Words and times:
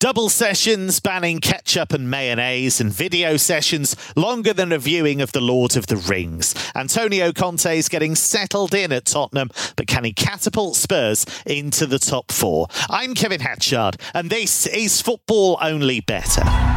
Double 0.00 0.30
sessions 0.30 0.98
banning 0.98 1.40
ketchup 1.40 1.92
and 1.92 2.10
mayonnaise, 2.10 2.80
and 2.80 2.90
video 2.90 3.36
sessions 3.36 3.94
longer 4.16 4.54
than 4.54 4.72
a 4.72 4.78
viewing 4.78 5.20
of 5.20 5.32
The 5.32 5.42
Lord 5.42 5.76
of 5.76 5.88
the 5.88 5.98
Rings. 5.98 6.54
Antonio 6.74 7.32
Conte 7.32 7.76
is 7.76 7.90
getting 7.90 8.14
settled 8.14 8.72
in 8.72 8.92
at 8.92 9.04
Tottenham, 9.04 9.50
but 9.76 9.86
can 9.86 10.04
he 10.04 10.14
catapult 10.14 10.76
Spurs 10.76 11.26
into 11.44 11.84
the 11.84 11.98
top 11.98 12.32
four? 12.32 12.68
I'm 12.88 13.14
Kevin 13.14 13.40
Hatchard, 13.40 13.98
and 14.14 14.30
this 14.30 14.66
is 14.66 15.02
Football 15.02 15.58
Only 15.60 16.00
Better. 16.00 16.69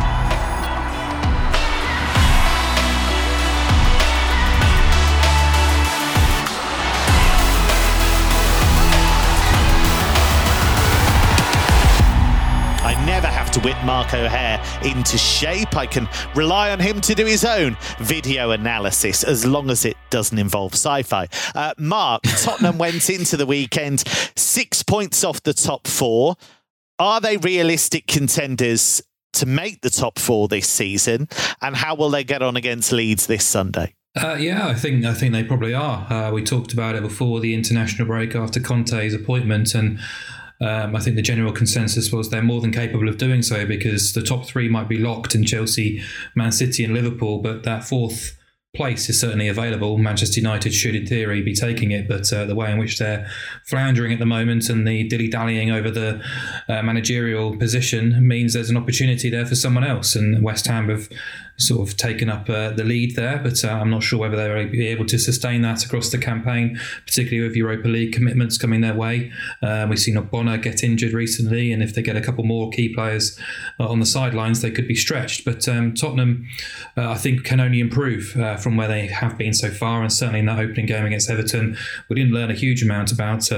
To 13.54 13.60
whip 13.60 13.78
Mark 13.86 14.16
O'Haire 14.16 14.64
into 14.84 15.16
shape. 15.16 15.76
I 15.76 15.86
can 15.86 16.10
rely 16.36 16.72
on 16.72 16.80
him 16.80 17.00
to 17.02 17.14
do 17.14 17.24
his 17.26 17.46
own 17.46 17.78
video 18.00 18.50
analysis 18.50 19.24
as 19.24 19.46
long 19.46 19.70
as 19.70 19.86
it 19.86 19.96
doesn't 20.10 20.40
involve 20.40 20.74
sci 20.74 21.04
fi. 21.04 21.28
Uh, 21.54 21.74
Mark, 21.78 22.24
Tottenham 22.42 22.80
went 22.80 23.10
into 23.12 23.38
the 23.38 23.46
weekend 23.46 24.04
six 24.36 24.82
points 24.82 25.24
off 25.24 25.44
the 25.44 25.54
top 25.54 25.88
four. 25.88 26.36
Are 26.98 27.22
they 27.22 27.38
realistic 27.38 28.08
contenders 28.08 29.04
to 29.34 29.46
make 29.46 29.82
the 29.82 29.92
top 29.92 30.18
four 30.18 30.48
this 30.48 30.68
season? 30.68 31.28
And 31.62 31.76
how 31.76 31.94
will 31.94 32.10
they 32.10 32.24
get 32.24 32.42
on 32.42 32.56
against 32.58 32.92
Leeds 32.92 33.28
this 33.28 33.46
Sunday? 33.46 33.94
Uh, 34.16 34.36
yeah, 34.40 34.68
I 34.68 34.74
think 34.74 35.06
I 35.06 35.14
think 35.14 35.34
they 35.34 35.44
probably 35.44 35.74
are. 35.74 36.12
Uh, 36.12 36.32
we 36.32 36.44
talked 36.44 36.74
about 36.74 36.96
it 36.96 37.02
before 37.02 37.40
the 37.40 37.54
international 37.54 38.08
break 38.08 38.36
after 38.36 38.60
Conte's 38.60 39.14
appointment, 39.14 39.74
and 39.74 40.00
um, 40.62 40.96
I 40.96 41.00
think 41.00 41.16
the 41.16 41.22
general 41.22 41.52
consensus 41.52 42.12
was 42.12 42.30
they're 42.30 42.42
more 42.42 42.62
than 42.62 42.72
capable 42.72 43.10
of 43.10 43.18
doing 43.18 43.42
so 43.42 43.66
because 43.66 44.14
the 44.14 44.22
top 44.22 44.46
three 44.46 44.70
might 44.70 44.88
be 44.88 44.98
locked 44.98 45.36
in 45.36 45.46
Chelsea, 45.46 46.02
Man 46.36 46.52
City, 46.52 46.84
and 46.84 46.94
Liverpool, 46.94 47.40
but 47.40 47.64
that 47.64 47.84
fourth 47.84 48.38
place 48.76 49.08
is 49.08 49.20
certainly 49.20 49.48
available. 49.48 50.00
Manchester 50.00 50.40
United 50.40 50.74
should, 50.74 50.96
in 50.96 51.06
theory, 51.06 51.44
be 51.44 51.54
taking 51.54 51.92
it, 51.92 52.08
but 52.08 52.32
uh, 52.34 52.46
the 52.46 52.56
way 52.56 52.72
in 52.72 52.80
which 52.80 52.98
they're 52.98 53.30
floundering 53.66 54.12
at 54.12 54.18
the 54.18 54.26
moment 54.26 54.68
and 54.68 54.88
the 54.88 55.08
dilly 55.08 55.28
dallying 55.28 55.70
over 55.70 55.92
the 55.92 56.20
uh, 56.68 56.82
managerial 56.82 57.56
position 57.56 58.28
means 58.28 58.54
there's 58.54 58.72
an 58.72 58.78
opportunity 58.78 59.30
there 59.30 59.46
for 59.46 59.54
someone 59.54 59.84
else. 59.84 60.16
And 60.16 60.42
West 60.42 60.66
Ham 60.66 60.90
have 60.90 61.08
sort 61.58 61.88
of 61.88 61.96
taken 61.98 62.30
up 62.30 62.50
uh, 62.50 62.72
the 62.72 62.84
lead 62.84 63.16
there, 63.16 63.38
but 63.38 63.64
uh, 63.64 63.70
I'm 63.70 63.90
not 63.90 64.04
sure 64.04 64.20
whether 64.20 64.36
they'll 64.36 64.70
be 64.70 64.88
able 64.88 65.06
to 65.06 65.20
sustain 65.20 65.62
that 65.62 65.86
across 65.86 66.10
the 66.10 66.18
campaign, 66.18 66.80
particularly 67.06 67.48
with 67.48 67.56
Europa 67.56 67.88
League 67.88 68.14
commitments 68.14 68.58
coming 68.58 68.82
their 68.82 68.96
way. 68.96 69.32
Uh, 69.62 69.86
we've 69.90 70.00
seen 70.00 70.16
Ogbonna 70.16 70.62
get 70.62 70.84
injured 70.84 71.14
recently, 71.14 71.72
and 71.72 71.84
if 71.84 71.94
they 71.94 72.02
get 72.02 72.16
a 72.16 72.22
couple 72.22 72.44
more 72.44 72.70
key 72.72 72.94
players 72.94 73.40
uh, 73.80 73.88
on 73.88 74.00
the 74.00 74.06
sidelines, 74.06 74.62
they 74.62 74.72
could 74.72 74.88
be 74.88 74.96
stretched. 74.96 75.46
But 75.46 75.68
um, 75.68 75.94
Tottenham, 75.94 76.48
uh, 76.98 77.12
I 77.12 77.16
think, 77.16 77.44
can 77.44 77.60
only 77.60 77.80
improve 77.80 78.36
uh, 78.36 78.58
from 78.58 78.76
where 78.76 78.88
they 78.88 79.08
have 79.08 79.38
been 79.38 79.54
so 79.54 79.70
far, 79.70 80.02
and 80.02 80.12
certainly 80.12 80.40
in 80.40 80.48
that 80.48 80.60
opening 80.60 80.88
game 80.88 81.06
against 81.06 81.30
Everton, 81.30 81.78
we 82.10 82.16
didn't 82.16 82.34
learn 82.34 82.50
a 82.50 82.56
huge 82.56 82.82
amount 82.82 83.12
about 83.12 83.52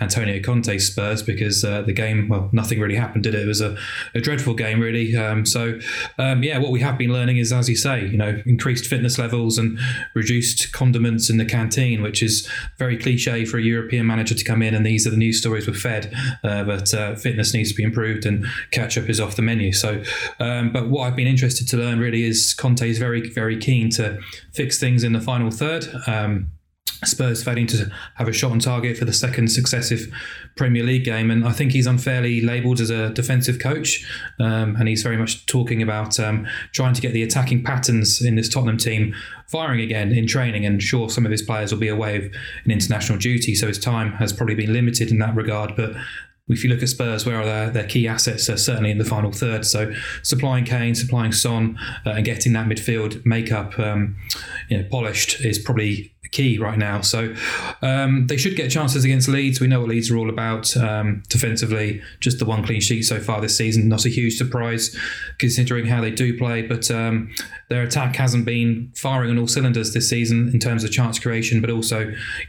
Antonio 0.00 0.40
Conte's 0.42 0.86
Spurs 0.86 1.22
because 1.22 1.62
the 1.62 1.92
game, 1.92 2.28
well, 2.28 2.48
nothing 2.52 2.80
really 2.80 2.96
happened, 2.96 3.24
did 3.24 3.34
it? 3.34 3.42
It 3.42 3.48
was 3.48 3.60
a, 3.60 3.76
a 4.14 4.20
dreadful 4.20 4.54
game, 4.54 4.80
really. 4.80 5.16
Um, 5.16 5.44
so, 5.44 5.78
um, 6.18 6.42
yeah, 6.42 6.58
what 6.58 6.70
we 6.70 6.80
have 6.80 6.98
been 6.98 7.12
learning 7.12 7.31
is, 7.36 7.52
as 7.52 7.68
you 7.68 7.76
say, 7.76 8.06
you 8.06 8.16
know, 8.16 8.42
increased 8.46 8.86
fitness 8.86 9.18
levels 9.18 9.58
and 9.58 9.78
reduced 10.14 10.72
condiments 10.72 11.30
in 11.30 11.36
the 11.36 11.44
canteen, 11.44 12.02
which 12.02 12.22
is 12.22 12.48
very 12.78 12.96
cliche 12.96 13.44
for 13.44 13.58
a 13.58 13.62
European 13.62 14.06
manager 14.06 14.34
to 14.34 14.44
come 14.44 14.62
in 14.62 14.74
and 14.74 14.84
these 14.84 15.06
are 15.06 15.10
the 15.10 15.16
news 15.16 15.38
stories 15.38 15.66
we're 15.66 15.74
fed. 15.74 16.12
Uh, 16.44 16.64
but 16.64 16.92
uh, 16.94 17.14
fitness 17.14 17.54
needs 17.54 17.70
to 17.70 17.74
be 17.74 17.82
improved 17.82 18.26
and 18.26 18.46
ketchup 18.70 19.08
is 19.08 19.20
off 19.20 19.36
the 19.36 19.42
menu. 19.42 19.72
So, 19.72 20.02
um, 20.40 20.72
but 20.72 20.88
what 20.88 21.06
I've 21.06 21.16
been 21.16 21.26
interested 21.26 21.68
to 21.68 21.76
learn 21.76 21.98
really 21.98 22.24
is 22.24 22.54
Conte 22.54 22.88
is 22.88 22.98
very, 22.98 23.28
very 23.30 23.56
keen 23.58 23.90
to 23.90 24.20
fix 24.52 24.78
things 24.78 25.04
in 25.04 25.12
the 25.12 25.20
final 25.20 25.50
third. 25.50 25.86
Um, 26.06 26.50
Spurs 27.04 27.42
failing 27.42 27.66
to 27.68 27.90
have 28.16 28.28
a 28.28 28.32
shot 28.32 28.52
on 28.52 28.58
target 28.58 28.96
for 28.96 29.04
the 29.04 29.12
second 29.12 29.50
successive 29.50 30.12
Premier 30.56 30.82
League 30.82 31.04
game, 31.04 31.30
and 31.30 31.46
I 31.46 31.52
think 31.52 31.72
he's 31.72 31.86
unfairly 31.86 32.40
labelled 32.40 32.80
as 32.80 32.90
a 32.90 33.10
defensive 33.10 33.58
coach, 33.58 34.06
um, 34.38 34.76
and 34.76 34.88
he's 34.88 35.02
very 35.02 35.16
much 35.16 35.46
talking 35.46 35.82
about 35.82 36.18
um, 36.20 36.46
trying 36.72 36.94
to 36.94 37.00
get 37.00 37.12
the 37.12 37.22
attacking 37.22 37.64
patterns 37.64 38.22
in 38.22 38.36
this 38.36 38.48
Tottenham 38.48 38.76
team 38.76 39.14
firing 39.48 39.80
again 39.80 40.12
in 40.12 40.26
training. 40.26 40.64
And 40.64 40.82
sure, 40.82 41.10
some 41.10 41.24
of 41.24 41.32
his 41.32 41.42
players 41.42 41.72
will 41.72 41.80
be 41.80 41.88
away 41.88 42.16
of 42.16 42.32
international 42.66 43.18
duty, 43.18 43.54
so 43.54 43.66
his 43.66 43.78
time 43.78 44.12
has 44.12 44.32
probably 44.32 44.54
been 44.54 44.72
limited 44.72 45.10
in 45.10 45.18
that 45.18 45.34
regard. 45.34 45.74
But 45.76 45.94
if 46.48 46.64
you 46.64 46.70
look 46.70 46.82
at 46.82 46.88
Spurs, 46.88 47.24
where 47.24 47.40
are 47.40 47.44
their, 47.44 47.70
their 47.70 47.86
key 47.86 48.08
assets 48.08 48.48
are 48.48 48.56
certainly 48.56 48.90
in 48.90 48.98
the 48.98 49.04
final 49.04 49.32
third. 49.32 49.64
So 49.64 49.92
supplying 50.22 50.64
Kane, 50.64 50.94
supplying 50.94 51.32
Son, 51.32 51.78
uh, 52.04 52.10
and 52.10 52.24
getting 52.24 52.52
that 52.54 52.66
midfield 52.66 53.24
makeup 53.24 53.78
um, 53.78 54.16
you 54.68 54.78
know, 54.78 54.88
polished 54.90 55.40
is 55.44 55.58
probably 55.58 56.12
key 56.32 56.58
right 56.58 56.78
now. 56.78 57.02
So 57.02 57.34
um, 57.82 58.26
they 58.26 58.36
should 58.36 58.56
get 58.56 58.70
chances 58.70 59.04
against 59.04 59.28
Leeds. 59.28 59.60
We 59.60 59.66
know 59.68 59.80
what 59.80 59.90
Leeds 59.90 60.10
are 60.10 60.16
all 60.16 60.30
about 60.30 60.74
um, 60.76 61.22
defensively. 61.28 62.02
Just 62.20 62.38
the 62.38 62.46
one 62.46 62.64
clean 62.64 62.80
sheet 62.80 63.02
so 63.02 63.20
far 63.20 63.40
this 63.40 63.56
season. 63.56 63.88
Not 63.88 64.06
a 64.06 64.08
huge 64.08 64.36
surprise 64.36 64.96
considering 65.38 65.86
how 65.86 66.00
they 66.00 66.10
do 66.10 66.36
play, 66.36 66.62
but 66.62 66.90
um, 66.90 67.32
their 67.68 67.82
attack 67.82 68.16
hasn't 68.16 68.46
been 68.46 68.90
firing 68.96 69.30
on 69.30 69.38
all 69.38 69.46
cylinders 69.46 69.92
this 69.92 70.08
season 70.08 70.48
in 70.52 70.58
terms 70.58 70.84
of 70.84 70.90
chance 70.90 71.18
creation, 71.18 71.60
but 71.60 71.70
also 71.70 72.00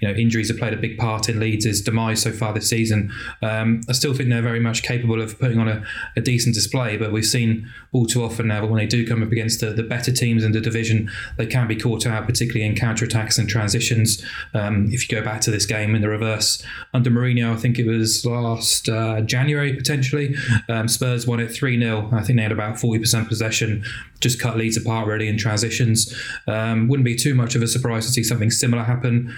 you 0.01 0.07
know 0.07 0.13
injuries 0.13 0.47
have 0.47 0.57
played 0.57 0.73
a 0.73 0.77
big 0.77 0.97
part 0.97 1.27
in 1.27 1.39
Leeds' 1.39 1.81
demise 1.81 2.21
so 2.21 2.31
far 2.31 2.53
this 2.53 2.69
season. 2.69 3.11
Um, 3.41 3.81
I 3.89 3.91
still 3.91 4.13
think 4.13 4.29
they're 4.29 4.41
very 4.41 4.61
much 4.61 4.81
capable 4.83 5.21
of 5.21 5.37
putting 5.37 5.59
on 5.59 5.67
a, 5.67 5.83
a, 6.15 6.21
decent 6.21 6.55
display, 6.55 6.95
but 6.95 7.11
we've 7.11 7.25
seen 7.25 7.69
all 7.91 8.05
too 8.05 8.23
often 8.23 8.47
now 8.47 8.61
that 8.61 8.67
when 8.67 8.77
they 8.77 8.85
do 8.85 9.05
come 9.05 9.21
up 9.21 9.31
against 9.31 9.59
the, 9.59 9.71
the 9.71 9.83
better 9.83 10.11
teams 10.11 10.43
in 10.43 10.53
the 10.53 10.61
division, 10.61 11.11
they 11.37 11.45
can 11.45 11.67
be 11.67 11.75
caught 11.75 12.07
out, 12.07 12.25
particularly 12.25 12.65
in 12.65 12.75
counter 12.75 13.03
attacks 13.03 13.37
and 13.37 13.49
transitions 13.49 13.72
transitions. 13.73 14.23
Um, 14.53 14.87
if 14.91 15.09
you 15.09 15.17
go 15.17 15.23
back 15.23 15.41
to 15.41 15.51
this 15.51 15.65
game 15.65 15.95
in 15.95 16.01
the 16.01 16.09
reverse 16.09 16.63
under 16.93 17.09
Mourinho, 17.09 17.53
I 17.53 17.57
think 17.57 17.79
it 17.79 17.87
was 17.87 18.25
last 18.25 18.89
uh, 18.89 19.21
January 19.21 19.73
potentially. 19.73 20.35
Um, 20.69 20.87
Spurs 20.87 21.25
won 21.25 21.39
it 21.39 21.51
3 21.51 21.79
0. 21.79 22.09
I 22.11 22.21
think 22.21 22.37
they 22.37 22.43
had 22.43 22.51
about 22.51 22.75
40% 22.75 23.27
possession, 23.27 23.83
just 24.19 24.39
cut 24.39 24.57
Leeds 24.57 24.77
apart 24.77 25.07
really 25.07 25.27
in 25.27 25.37
transitions. 25.37 26.13
Um, 26.47 26.87
wouldn't 26.87 27.05
be 27.05 27.15
too 27.15 27.33
much 27.35 27.55
of 27.55 27.61
a 27.61 27.67
surprise 27.67 28.05
to 28.05 28.11
see 28.11 28.23
something 28.23 28.51
similar 28.51 28.83
happen. 28.83 29.33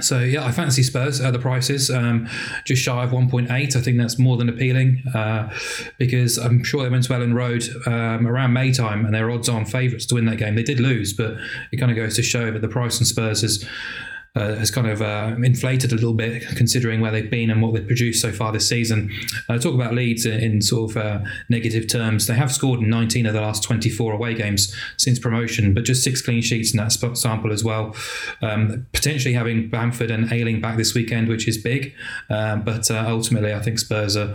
So 0.00 0.18
yeah, 0.18 0.44
I 0.44 0.50
fancy 0.50 0.82
Spurs 0.82 1.20
at 1.20 1.32
the 1.32 1.38
prices, 1.38 1.88
um, 1.88 2.28
just 2.64 2.82
shy 2.82 3.04
of 3.04 3.10
1.8. 3.10 3.48
I 3.50 3.80
think 3.80 3.96
that's 3.96 4.18
more 4.18 4.36
than 4.36 4.48
appealing 4.48 5.04
uh, 5.14 5.52
because 5.98 6.36
I'm 6.36 6.64
sure 6.64 6.82
they 6.82 6.88
went 6.88 7.04
to 7.04 7.12
Elland 7.12 7.34
Road 7.34 7.64
um, 7.86 8.26
around 8.26 8.52
May 8.52 8.72
time 8.72 9.04
and 9.04 9.14
they're 9.14 9.30
odds-on 9.30 9.66
favourites 9.66 10.06
to 10.06 10.16
win 10.16 10.24
that 10.24 10.38
game. 10.38 10.56
They 10.56 10.64
did 10.64 10.80
lose, 10.80 11.12
but 11.12 11.36
it 11.70 11.76
kind 11.76 11.92
of 11.92 11.96
goes 11.96 12.16
to 12.16 12.22
show 12.22 12.50
that 12.50 12.60
the 12.60 12.68
price 12.68 12.98
on 13.00 13.04
Spurs 13.04 13.44
is 13.44 13.64
uh, 14.36 14.54
has 14.56 14.70
kind 14.70 14.88
of 14.88 15.00
uh, 15.00 15.34
inflated 15.42 15.92
a 15.92 15.94
little 15.94 16.12
bit 16.12 16.42
considering 16.56 17.00
where 17.00 17.12
they've 17.12 17.30
been 17.30 17.50
and 17.50 17.62
what 17.62 17.74
they've 17.74 17.86
produced 17.86 18.20
so 18.20 18.32
far 18.32 18.52
this 18.52 18.68
season. 18.68 19.10
Uh, 19.48 19.58
talk 19.58 19.74
about 19.74 19.94
Leeds 19.94 20.26
in, 20.26 20.40
in 20.40 20.62
sort 20.62 20.90
of 20.90 20.96
uh, 20.96 21.20
negative 21.48 21.88
terms. 21.88 22.26
They 22.26 22.34
have 22.34 22.52
scored 22.52 22.80
in 22.80 22.90
19 22.90 23.26
of 23.26 23.34
the 23.34 23.40
last 23.40 23.62
24 23.62 24.12
away 24.12 24.34
games 24.34 24.74
since 24.96 25.18
promotion, 25.18 25.72
but 25.72 25.84
just 25.84 26.02
six 26.02 26.20
clean 26.20 26.42
sheets 26.42 26.72
in 26.72 26.78
that 26.78 26.90
sample 27.16 27.52
as 27.52 27.62
well. 27.62 27.94
Um, 28.42 28.86
potentially 28.92 29.34
having 29.34 29.68
Bamford 29.68 30.10
and 30.10 30.32
Ayling 30.32 30.60
back 30.60 30.76
this 30.76 30.94
weekend, 30.94 31.28
which 31.28 31.46
is 31.46 31.58
big, 31.58 31.94
um, 32.28 32.62
but 32.62 32.90
uh, 32.90 33.04
ultimately 33.06 33.54
I 33.54 33.60
think 33.60 33.78
Spurs 33.78 34.16
are 34.16 34.34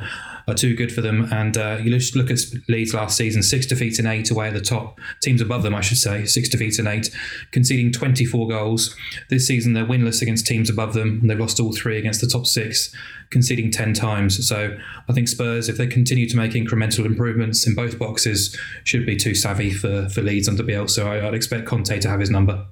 are 0.50 0.56
too 0.56 0.76
good 0.76 0.92
for 0.92 1.02
them. 1.02 1.32
And 1.32 1.58
uh, 1.58 1.78
you 1.82 1.92
just 1.92 2.16
look 2.16 2.32
at 2.32 2.40
Leeds 2.68 2.94
last 2.94 3.16
season: 3.16 3.44
six 3.44 3.66
defeats 3.66 4.00
and 4.00 4.08
eight 4.08 4.32
away 4.32 4.48
at 4.48 4.54
the 4.54 4.62
top. 4.62 5.00
Teams 5.22 5.42
above 5.42 5.64
them, 5.64 5.76
I 5.76 5.82
should 5.82 5.98
say, 5.98 6.26
six 6.26 6.50
defeats 6.50 6.80
and 6.80 6.88
eight, 6.88 7.10
conceding 7.52 7.92
24 7.92 8.48
goals. 8.48 8.96
This 9.30 9.48
season, 9.48 9.74
they're 9.74 9.86
winless 9.90 10.22
against 10.22 10.48
teams 10.48 10.70
above 10.70 10.94
them. 10.94 11.20
And 11.22 11.30
they've 11.30 11.40
lost 11.40 11.60
all 11.60 11.74
three 11.74 11.98
against 11.98 12.22
the 12.22 12.28
top 12.28 12.46
six, 12.46 12.96
conceding 13.30 13.72
10 13.72 13.94
times. 13.94 14.48
So 14.48 14.78
I 15.10 15.14
think 15.14 15.28
Spurs, 15.28 15.68
if 15.68 15.78
they 15.78 15.88
continue 15.88 16.30
to 16.30 16.38
make 16.38 16.52
incremental 16.52 17.06
improvements 17.06 17.68
in 17.68 17.76
both 17.76 18.00
boxes, 18.00 18.58
should 18.84 19.06
be 19.06 19.18
too 19.18 19.36
savvy 19.36 19.72
for, 19.72 20.08
for 20.10 20.22
Leeds 20.22 20.48
under 20.48 20.64
Bielsa. 20.64 21.06
I, 21.06 21.28
I'd 21.28 21.34
expect 21.34 21.66
Conte 21.66 22.00
to 22.00 22.10
have 22.10 22.20
his 22.20 22.30
number. 22.30 22.66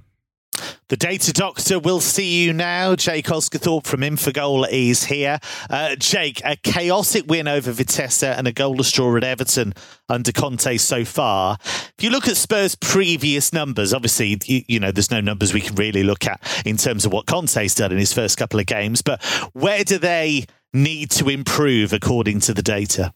The 0.89 0.95
data 0.95 1.34
doctor 1.34 1.80
will 1.80 2.00
see 2.00 2.44
you 2.44 2.54
now. 2.54 2.95
Jake 2.95 3.25
Osgathorpe 3.25 3.86
from 3.86 4.00
Infogol 4.00 4.66
is 4.72 5.04
here. 5.04 5.38
Uh, 5.69 5.98
Jake, 5.98 6.42
a 6.45 6.56
chaotic 6.56 7.25
win 7.28 7.45
over 7.45 7.74
Vitesse 7.74 8.24
and 8.24 8.48
a 8.48 8.54
goalless 8.54 8.94
draw 8.94 9.18
at 9.18 9.24
Everton 9.25 9.74
under 10.07 10.31
Conte 10.31 10.78
so 10.78 11.04
far. 11.04 11.57
If 11.62 11.95
you 12.00 12.10
look 12.10 12.30
at 12.30 12.38
Spurs' 12.38 12.75
previous 12.75 13.51
numbers, 13.51 13.94
obviously, 13.94 14.39
you, 14.45 14.63
you 14.69 14.80
know, 14.80 14.92
there's 14.92 15.12
no 15.12 15.19
numbers 15.19 15.54
we 15.54 15.60
can 15.60 15.75
really 15.75 16.04
look 16.04 16.25
at 16.25 16.42
in 16.66 16.78
terms 16.78 17.06
of 17.06 17.12
what 17.12 17.25
Conte's 17.25 17.75
done 17.75 17.92
in 17.92 17.98
his 17.98 18.13
first 18.13 18.38
couple 18.38 18.57
of 18.57 18.66
games, 18.66 19.01
but 19.01 19.22
where 19.51 19.83
do 19.83 19.98
they 19.98 20.45
need 20.74 21.12
to 21.12 21.28
improve 21.28 21.92
according 21.92 22.40
to 22.42 22.54
the 22.54 22.63
data? 22.63 23.13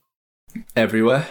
Everywhere. 0.75 1.25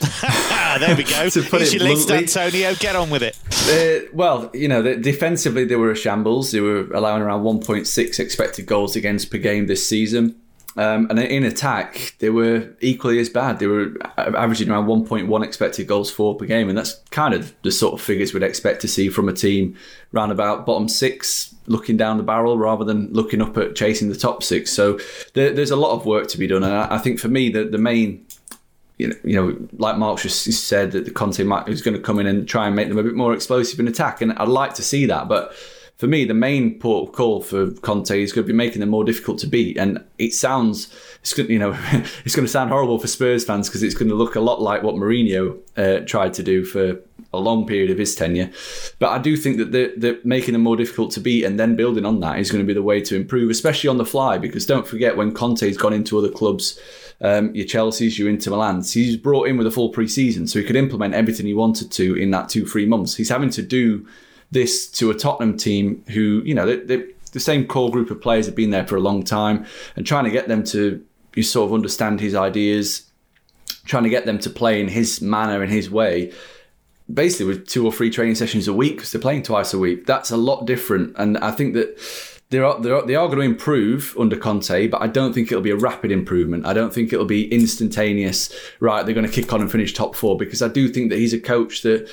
there 0.76 0.94
we 0.94 1.04
go. 1.04 1.28
to 1.30 1.40
put 1.42 1.60
Here's 1.60 1.72
it 1.72 1.80
your 1.80 1.88
list, 1.88 2.10
Antonio. 2.10 2.74
Get 2.74 2.96
on 2.96 3.08
with 3.08 3.22
it. 3.22 3.38
Uh, 3.68 4.06
well, 4.12 4.50
you 4.52 4.68
know, 4.68 4.82
defensively 4.82 5.64
they 5.64 5.76
were 5.76 5.90
a 5.90 5.96
shambles. 5.96 6.52
They 6.52 6.60
were 6.60 6.90
allowing 6.92 7.22
around 7.22 7.44
1.6 7.44 8.18
expected 8.18 8.66
goals 8.66 8.96
against 8.96 9.30
per 9.30 9.38
game 9.38 9.66
this 9.66 9.88
season. 9.88 10.36
Um, 10.78 11.08
and 11.10 11.18
in 11.18 11.42
attack, 11.42 12.14
they 12.20 12.30
were 12.30 12.68
equally 12.80 13.18
as 13.18 13.28
bad. 13.28 13.58
They 13.58 13.66
were 13.66 13.94
averaging 14.16 14.70
around 14.70 14.86
1.1 14.86 15.44
expected 15.44 15.88
goals 15.88 16.08
for 16.08 16.36
per 16.36 16.46
game, 16.46 16.68
and 16.68 16.78
that's 16.78 16.94
kind 17.10 17.34
of 17.34 17.52
the 17.62 17.72
sort 17.72 17.94
of 17.94 18.00
figures 18.00 18.32
we'd 18.32 18.44
expect 18.44 18.80
to 18.82 18.88
see 18.88 19.08
from 19.08 19.28
a 19.28 19.32
team 19.32 19.76
round 20.12 20.30
about 20.30 20.66
bottom 20.66 20.88
six, 20.88 21.52
looking 21.66 21.96
down 21.96 22.16
the 22.16 22.22
barrel 22.22 22.56
rather 22.58 22.84
than 22.84 23.12
looking 23.12 23.42
up 23.42 23.56
at 23.56 23.74
chasing 23.74 24.08
the 24.08 24.16
top 24.16 24.44
six. 24.44 24.72
So 24.72 25.00
there, 25.34 25.52
there's 25.52 25.72
a 25.72 25.76
lot 25.76 25.96
of 25.96 26.06
work 26.06 26.28
to 26.28 26.38
be 26.38 26.46
done, 26.46 26.62
and 26.62 26.72
I, 26.72 26.94
I 26.94 26.98
think 26.98 27.18
for 27.18 27.28
me, 27.28 27.50
the, 27.50 27.64
the 27.64 27.78
main 27.78 28.24
you 28.98 29.08
know, 29.08 29.16
you 29.24 29.34
know, 29.36 29.68
like 29.78 29.96
Mark 29.96 30.20
just 30.20 30.44
said 30.44 30.92
that 30.92 31.04
the 31.04 31.10
Conte 31.10 31.40
is 31.68 31.82
going 31.82 31.96
to 31.96 32.02
come 32.02 32.18
in 32.18 32.26
and 32.26 32.46
try 32.48 32.66
and 32.66 32.74
make 32.74 32.88
them 32.88 32.98
a 32.98 33.02
bit 33.02 33.14
more 33.14 33.32
explosive 33.32 33.78
in 33.80 33.88
attack, 33.88 34.20
and 34.20 34.32
I'd 34.32 34.48
like 34.48 34.74
to 34.74 34.82
see 34.82 35.06
that. 35.06 35.28
But 35.28 35.54
for 35.98 36.06
me, 36.06 36.24
the 36.24 36.34
main 36.34 36.78
port 36.78 37.12
call 37.12 37.42
for 37.42 37.72
Conte 37.72 38.22
is 38.22 38.32
going 38.32 38.46
to 38.46 38.52
be 38.52 38.56
making 38.56 38.80
them 38.80 38.88
more 38.88 39.04
difficult 39.04 39.38
to 39.40 39.48
beat. 39.48 39.76
And 39.76 40.04
it 40.18 40.32
sounds, 40.32 40.94
it's 41.20 41.34
going, 41.34 41.50
you 41.50 41.58
know, 41.58 41.76
it's 42.24 42.36
going 42.36 42.46
to 42.46 42.52
sound 42.52 42.70
horrible 42.70 43.00
for 43.00 43.08
Spurs 43.08 43.44
fans 43.44 43.68
because 43.68 43.82
it's 43.82 43.96
going 43.96 44.08
to 44.08 44.14
look 44.14 44.36
a 44.36 44.40
lot 44.40 44.62
like 44.62 44.84
what 44.84 44.94
Mourinho 44.94 45.58
uh, 45.76 46.04
tried 46.06 46.34
to 46.34 46.42
do 46.44 46.64
for 46.64 47.00
a 47.32 47.38
long 47.38 47.66
period 47.66 47.90
of 47.90 47.98
his 47.98 48.14
tenure. 48.14 48.50
But 48.98 49.10
I 49.10 49.18
do 49.18 49.36
think 49.36 49.58
that 49.58 49.72
the, 49.72 49.92
the 49.96 50.20
making 50.24 50.54
them 50.54 50.62
more 50.62 50.76
difficult 50.76 51.10
to 51.12 51.20
beat 51.20 51.44
and 51.44 51.60
then 51.60 51.76
building 51.76 52.06
on 52.06 52.20
that 52.20 52.38
is 52.38 52.50
going 52.50 52.62
to 52.62 52.66
be 52.66 52.74
the 52.74 52.82
way 52.82 53.00
to 53.02 53.16
improve, 53.16 53.50
especially 53.50 53.88
on 53.88 53.98
the 53.98 54.06
fly. 54.06 54.38
Because 54.38 54.64
don't 54.64 54.86
forget 54.86 55.16
when 55.16 55.32
Conte's 55.32 55.76
gone 55.76 55.92
into 55.92 56.18
other 56.18 56.30
clubs 56.30 56.80
um, 57.20 57.54
your 57.54 57.66
Chelsea's, 57.66 58.18
your 58.18 58.28
Inter 58.28 58.52
Milan's. 58.52 58.92
He's 58.92 59.16
brought 59.16 59.48
in 59.48 59.56
with 59.56 59.66
a 59.66 59.70
full 59.70 59.90
pre-season, 59.90 60.46
so 60.46 60.58
he 60.58 60.64
could 60.64 60.76
implement 60.76 61.14
everything 61.14 61.46
he 61.46 61.54
wanted 61.54 61.90
to 61.92 62.14
in 62.14 62.30
that 62.30 62.48
two, 62.48 62.66
three 62.66 62.86
months. 62.86 63.16
He's 63.16 63.28
having 63.28 63.50
to 63.50 63.62
do 63.62 64.06
this 64.50 64.88
to 64.92 65.10
a 65.10 65.14
Tottenham 65.14 65.56
team 65.56 66.04
who, 66.08 66.42
you 66.44 66.54
know, 66.54 66.64
they, 66.64 66.76
they, 66.76 67.04
the 67.32 67.40
same 67.40 67.66
core 67.66 67.90
group 67.90 68.10
of 68.10 68.22
players 68.22 68.46
have 68.46 68.54
been 68.54 68.70
there 68.70 68.86
for 68.86 68.96
a 68.96 69.00
long 69.00 69.22
time, 69.22 69.66
and 69.96 70.06
trying 70.06 70.24
to 70.24 70.30
get 70.30 70.48
them 70.48 70.64
to 70.64 71.04
you 71.34 71.42
sort 71.42 71.68
of 71.68 71.74
understand 71.74 72.20
his 72.20 72.34
ideas, 72.34 73.10
trying 73.84 74.04
to 74.04 74.08
get 74.08 74.24
them 74.24 74.38
to 74.38 74.50
play 74.50 74.80
in 74.80 74.88
his 74.88 75.20
manner 75.20 75.62
and 75.62 75.70
his 75.70 75.90
way 75.90 76.32
basically 77.12 77.46
with 77.46 77.66
two 77.66 77.84
or 77.86 77.92
three 77.92 78.10
training 78.10 78.34
sessions 78.34 78.68
a 78.68 78.72
week 78.72 78.96
because 78.96 79.12
they're 79.12 79.20
playing 79.20 79.42
twice 79.42 79.72
a 79.72 79.78
week. 79.78 80.06
That's 80.06 80.30
a 80.30 80.36
lot 80.36 80.66
different, 80.66 81.14
and 81.16 81.38
I 81.38 81.50
think 81.50 81.74
that 81.74 81.98
they 82.50 82.58
are, 82.58 82.80
they 82.80 82.90
are 82.90 83.06
they 83.06 83.14
are 83.14 83.26
going 83.26 83.38
to 83.38 83.44
improve 83.44 84.16
under 84.18 84.36
Conte, 84.36 84.88
but 84.88 85.02
I 85.02 85.06
don't 85.06 85.32
think 85.32 85.52
it'll 85.52 85.62
be 85.62 85.70
a 85.70 85.76
rapid 85.76 86.10
improvement. 86.10 86.66
I 86.66 86.72
don't 86.72 86.92
think 86.92 87.12
it'll 87.12 87.26
be 87.26 87.52
instantaneous. 87.52 88.54
Right, 88.80 89.04
they're 89.04 89.14
going 89.14 89.26
to 89.26 89.32
kick 89.32 89.52
on 89.52 89.60
and 89.60 89.70
finish 89.70 89.92
top 89.92 90.16
four 90.16 90.36
because 90.36 90.62
I 90.62 90.68
do 90.68 90.88
think 90.88 91.10
that 91.10 91.18
he's 91.18 91.34
a 91.34 91.40
coach 91.40 91.82
that 91.82 92.08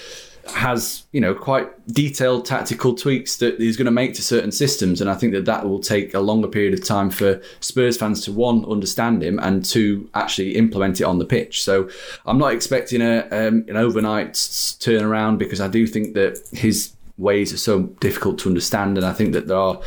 has 0.47 1.03
you 1.11 1.19
know 1.19 1.33
quite 1.33 1.67
detailed 1.87 2.45
tactical 2.45 2.93
tweaks 2.93 3.37
that 3.37 3.59
he's 3.59 3.77
going 3.77 3.85
to 3.85 3.91
make 3.91 4.13
to 4.15 4.21
certain 4.21 4.51
systems, 4.51 5.01
and 5.01 5.09
I 5.09 5.15
think 5.15 5.33
that 5.33 5.45
that 5.45 5.67
will 5.67 5.79
take 5.79 6.13
a 6.13 6.19
longer 6.19 6.47
period 6.47 6.73
of 6.73 6.85
time 6.85 7.09
for 7.09 7.41
Spurs 7.59 7.97
fans 7.97 8.23
to 8.25 8.31
one 8.31 8.63
understand 8.65 9.23
him 9.23 9.39
and 9.39 9.65
to 9.65 10.09
actually 10.13 10.55
implement 10.55 11.01
it 11.01 11.05
on 11.05 11.19
the 11.19 11.25
pitch. 11.25 11.63
So 11.63 11.89
I'm 12.25 12.37
not 12.37 12.53
expecting 12.53 13.01
a 13.01 13.21
um, 13.31 13.65
an 13.67 13.77
overnight 13.77 14.33
turnaround 14.33 15.37
because 15.37 15.61
I 15.61 15.67
do 15.67 15.87
think 15.87 16.13
that 16.13 16.37
his 16.51 16.93
ways 17.17 17.53
are 17.53 17.57
so 17.57 17.83
difficult 17.83 18.39
to 18.39 18.49
understand, 18.49 18.97
and 18.97 19.05
I 19.05 19.13
think 19.13 19.33
that 19.33 19.47
there 19.47 19.57
are 19.57 19.79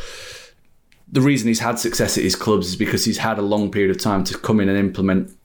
the 1.11 1.21
reason 1.21 1.47
he's 1.47 1.59
had 1.59 1.79
success 1.79 2.17
at 2.17 2.23
his 2.23 2.35
clubs 2.35 2.67
is 2.67 2.75
because 2.75 3.03
he's 3.03 3.17
had 3.17 3.39
a 3.39 3.41
long 3.41 3.71
period 3.71 3.89
of 3.89 4.01
time 4.01 4.23
to 4.25 4.37
come 4.37 4.59
in 4.59 4.69
and 4.69 4.77
implement. 4.77 5.35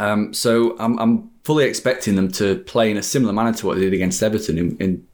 Um, 0.00 0.32
so 0.32 0.76
I'm, 0.78 0.98
I'm, 0.98 1.30
fully 1.42 1.64
expecting 1.64 2.16
them 2.16 2.30
to 2.30 2.58
play 2.60 2.90
in 2.90 2.96
a 2.96 3.02
similar 3.02 3.32
manner 3.32 3.52
to 3.52 3.66
what 3.66 3.76
they 3.76 3.80
did 3.82 3.94
against 3.94 4.22
Everton 4.22 4.58
in, 4.58 4.76
in 4.76 5.06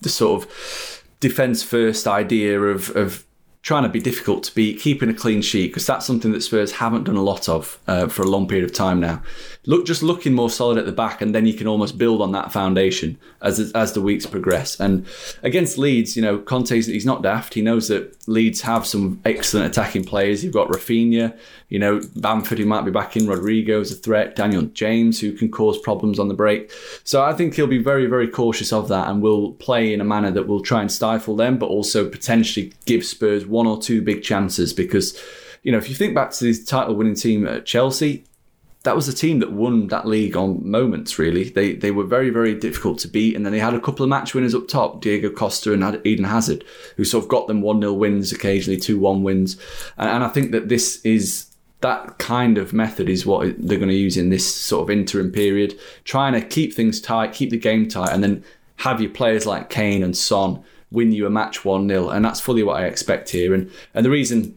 the 0.00 0.08
sort 0.08 0.42
of 0.42 1.04
defence 1.18 1.62
first 1.62 2.06
idea 2.06 2.60
of, 2.60 2.94
of 2.96 3.26
trying 3.62 3.82
to 3.82 3.88
be 3.88 4.00
difficult 4.00 4.42
to 4.44 4.54
beat, 4.54 4.80
keeping 4.80 5.10
a 5.10 5.14
clean 5.14 5.42
sheet, 5.42 5.68
because 5.68 5.86
that's 5.86 6.06
something 6.06 6.32
that 6.32 6.40
Spurs 6.40 6.72
haven't 6.72 7.04
done 7.04 7.16
a 7.16 7.22
lot 7.22 7.48
of 7.48 7.78
uh, 7.86 8.08
for 8.08 8.22
a 8.22 8.26
long 8.26 8.48
period 8.48 8.64
of 8.64 8.74
time 8.74 9.00
now. 9.00 9.22
Look, 9.66 9.84
just 9.86 10.02
looking 10.02 10.32
more 10.32 10.48
solid 10.48 10.78
at 10.78 10.86
the 10.86 10.92
back, 10.92 11.20
and 11.20 11.34
then 11.34 11.46
you 11.46 11.52
can 11.52 11.66
almost 11.66 11.98
build 11.98 12.22
on 12.22 12.32
that 12.32 12.52
foundation 12.52 13.18
as 13.42 13.72
as 13.72 13.92
the 13.92 14.00
weeks 14.00 14.24
progress. 14.24 14.80
And 14.80 15.06
against 15.42 15.76
Leeds, 15.76 16.16
you 16.16 16.22
know, 16.22 16.38
Conte's 16.38 16.86
he's 16.86 17.04
not 17.04 17.22
daft. 17.22 17.54
He 17.54 17.60
knows 17.60 17.88
that 17.88 18.16
Leeds 18.26 18.62
have 18.62 18.86
some 18.86 19.20
excellent 19.24 19.66
attacking 19.66 20.04
players. 20.04 20.42
You've 20.42 20.54
got 20.54 20.68
Raphinha, 20.68 21.36
you 21.68 21.78
know, 21.78 22.00
Bamford 22.16 22.58
who 22.58 22.66
might 22.66 22.84
be 22.84 22.90
back 22.90 23.16
in, 23.16 23.26
Rodrigo 23.26 23.80
as 23.80 23.92
a 23.92 23.94
threat, 23.94 24.36
Daniel 24.36 24.62
James 24.62 25.20
who 25.20 25.32
can 25.32 25.50
cause 25.50 25.78
problems 25.78 26.18
on 26.18 26.28
the 26.28 26.34
break. 26.34 26.72
So 27.04 27.22
I 27.22 27.34
think 27.34 27.54
he'll 27.54 27.66
be 27.66 27.82
very, 27.82 28.06
very 28.06 28.28
cautious 28.28 28.72
of 28.72 28.88
that 28.88 29.08
and 29.08 29.20
will 29.20 29.52
play 29.52 29.92
in 29.92 30.00
a 30.00 30.04
manner 30.04 30.30
that 30.30 30.46
will 30.46 30.60
try 30.60 30.80
and 30.80 30.90
stifle 30.90 31.36
them, 31.36 31.58
but 31.58 31.66
also 31.66 32.08
potentially 32.08 32.72
give 32.86 33.04
Spurs 33.04 33.46
one 33.50 33.66
or 33.66 33.80
two 33.80 34.00
big 34.02 34.22
chances 34.22 34.72
because, 34.72 35.20
you 35.62 35.72
know, 35.72 35.78
if 35.78 35.88
you 35.88 35.94
think 35.94 36.14
back 36.14 36.30
to 36.32 36.46
his 36.46 36.64
title 36.64 36.94
winning 36.94 37.14
team 37.14 37.46
at 37.46 37.66
Chelsea, 37.66 38.24
that 38.82 38.96
was 38.96 39.08
a 39.08 39.12
team 39.12 39.40
that 39.40 39.52
won 39.52 39.88
that 39.88 40.06
league 40.06 40.36
on 40.36 40.68
moments. 40.68 41.18
Really, 41.18 41.50
they 41.50 41.74
they 41.74 41.90
were 41.90 42.04
very 42.04 42.30
very 42.30 42.54
difficult 42.54 42.98
to 43.00 43.08
beat, 43.08 43.36
and 43.36 43.44
then 43.44 43.52
they 43.52 43.58
had 43.58 43.74
a 43.74 43.80
couple 43.80 44.02
of 44.02 44.08
match 44.08 44.34
winners 44.34 44.54
up 44.54 44.68
top, 44.68 45.02
Diego 45.02 45.30
Costa 45.30 45.72
and 45.72 46.00
Eden 46.06 46.24
Hazard, 46.24 46.64
who 46.96 47.04
sort 47.04 47.24
of 47.24 47.28
got 47.28 47.46
them 47.46 47.60
one 47.60 47.80
0 47.80 47.92
wins 47.92 48.32
occasionally, 48.32 48.80
two 48.80 48.98
one 48.98 49.22
wins, 49.22 49.58
and, 49.98 50.08
and 50.08 50.24
I 50.24 50.28
think 50.28 50.52
that 50.52 50.68
this 50.68 51.00
is 51.04 51.46
that 51.80 52.18
kind 52.18 52.58
of 52.58 52.72
method 52.72 53.08
is 53.08 53.24
what 53.24 53.42
they're 53.58 53.78
going 53.78 53.88
to 53.88 53.94
use 53.94 54.16
in 54.16 54.28
this 54.28 54.54
sort 54.54 54.82
of 54.82 54.90
interim 54.90 55.32
period, 55.32 55.78
trying 56.04 56.34
to 56.34 56.40
keep 56.40 56.74
things 56.74 57.00
tight, 57.00 57.32
keep 57.32 57.50
the 57.50 57.58
game 57.58 57.88
tight, 57.88 58.12
and 58.12 58.22
then 58.22 58.44
have 58.76 59.00
your 59.00 59.10
players 59.10 59.46
like 59.46 59.70
Kane 59.70 60.02
and 60.02 60.16
Son 60.16 60.62
win 60.90 61.12
you 61.12 61.26
a 61.26 61.30
match 61.30 61.64
1 61.64 61.88
0. 61.88 62.08
And 62.08 62.24
that's 62.24 62.40
fully 62.40 62.62
what 62.62 62.80
I 62.80 62.86
expect 62.86 63.30
here. 63.30 63.54
And, 63.54 63.70
and 63.94 64.04
the 64.04 64.10
reason 64.10 64.56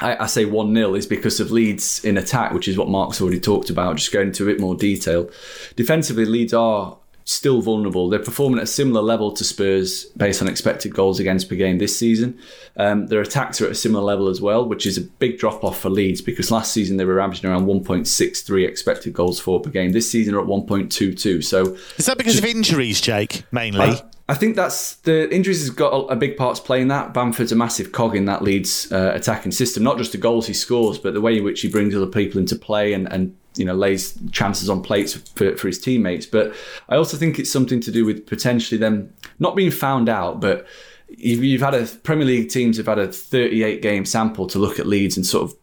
I, 0.00 0.24
I 0.24 0.26
say 0.26 0.44
1 0.44 0.74
0 0.74 0.94
is 0.94 1.06
because 1.06 1.40
of 1.40 1.50
Leeds 1.50 2.04
in 2.04 2.16
attack, 2.16 2.52
which 2.52 2.68
is 2.68 2.78
what 2.78 2.88
Mark's 2.88 3.20
already 3.20 3.40
talked 3.40 3.70
about, 3.70 3.96
just 3.96 4.12
going 4.12 4.28
into 4.28 4.44
a 4.44 4.46
bit 4.46 4.60
more 4.60 4.74
detail. 4.74 5.30
Defensively, 5.76 6.24
Leeds 6.24 6.54
are 6.54 6.96
still 7.28 7.60
vulnerable. 7.60 8.08
They're 8.08 8.18
performing 8.18 8.58
at 8.58 8.64
a 8.64 8.68
similar 8.68 9.02
level 9.02 9.30
to 9.32 9.44
Spurs 9.44 10.04
based 10.16 10.40
on 10.40 10.48
expected 10.48 10.94
goals 10.94 11.20
against 11.20 11.48
per 11.48 11.56
game 11.56 11.78
this 11.78 11.98
season. 11.98 12.38
Um, 12.76 13.06
their 13.08 13.20
attacks 13.20 13.60
are 13.60 13.66
at 13.66 13.72
a 13.72 13.74
similar 13.74 14.02
level 14.02 14.28
as 14.28 14.40
well, 14.40 14.66
which 14.66 14.86
is 14.86 14.96
a 14.96 15.02
big 15.02 15.38
drop 15.38 15.62
off 15.62 15.78
for 15.78 15.90
Leeds 15.90 16.22
because 16.22 16.50
last 16.50 16.72
season 16.72 16.96
they 16.96 17.04
were 17.04 17.20
averaging 17.20 17.50
around 17.50 17.66
1.63 17.66 18.66
expected 18.66 19.12
goals 19.12 19.38
for 19.38 19.60
per 19.60 19.70
game. 19.70 19.92
This 19.92 20.10
season 20.10 20.34
are 20.34 20.40
at 20.40 20.46
1.22. 20.46 21.44
So 21.44 21.76
is 21.96 22.06
that 22.06 22.16
because 22.16 22.34
just, 22.34 22.44
of 22.44 22.50
injuries, 22.50 23.00
Jake? 23.00 23.44
Mainly. 23.52 23.80
I, 23.80 24.02
I 24.30 24.34
think 24.34 24.56
that's 24.56 24.96
the 24.96 25.32
injuries 25.34 25.60
has 25.60 25.70
got 25.70 26.06
a, 26.10 26.16
big 26.16 26.36
part 26.36 26.56
to 26.56 26.62
play 26.62 26.82
in 26.82 26.88
that. 26.88 27.14
Bamford's 27.14 27.52
a 27.52 27.56
massive 27.56 27.92
cog 27.92 28.14
in 28.14 28.26
that 28.26 28.42
Leeds 28.42 28.92
uh, 28.92 29.12
attacking 29.14 29.52
system, 29.52 29.82
not 29.82 29.96
just 29.96 30.12
the 30.12 30.18
goals 30.18 30.46
he 30.46 30.52
scores, 30.52 30.98
but 30.98 31.14
the 31.14 31.20
way 31.20 31.38
in 31.38 31.44
which 31.44 31.62
he 31.62 31.68
brings 31.68 31.94
other 31.94 32.06
people 32.06 32.38
into 32.38 32.54
play 32.54 32.92
and, 32.92 33.10
and 33.10 33.34
you 33.58 33.64
know 33.64 33.74
lays 33.74 34.18
chances 34.30 34.70
on 34.70 34.82
plates 34.82 35.14
for, 35.14 35.56
for 35.56 35.66
his 35.66 35.80
teammates. 35.80 36.26
But 36.26 36.54
I 36.88 36.96
also 36.96 37.16
think 37.16 37.38
it's 37.38 37.52
something 37.52 37.80
to 37.80 37.90
do 37.90 38.04
with 38.04 38.26
potentially 38.26 38.78
them 38.78 39.12
not 39.38 39.56
being 39.56 39.70
found 39.70 40.08
out, 40.08 40.40
but 40.40 40.66
you've, 41.08 41.60
had 41.60 41.74
a 41.74 41.84
Premier 41.84 42.26
League 42.26 42.50
teams 42.50 42.76
have 42.76 42.86
had 42.86 42.98
a 42.98 43.12
38 43.12 43.82
game 43.82 44.04
sample 44.04 44.46
to 44.48 44.58
look 44.58 44.78
at 44.78 44.86
Leeds 44.86 45.16
and 45.16 45.26
sort 45.26 45.50
of 45.50 45.56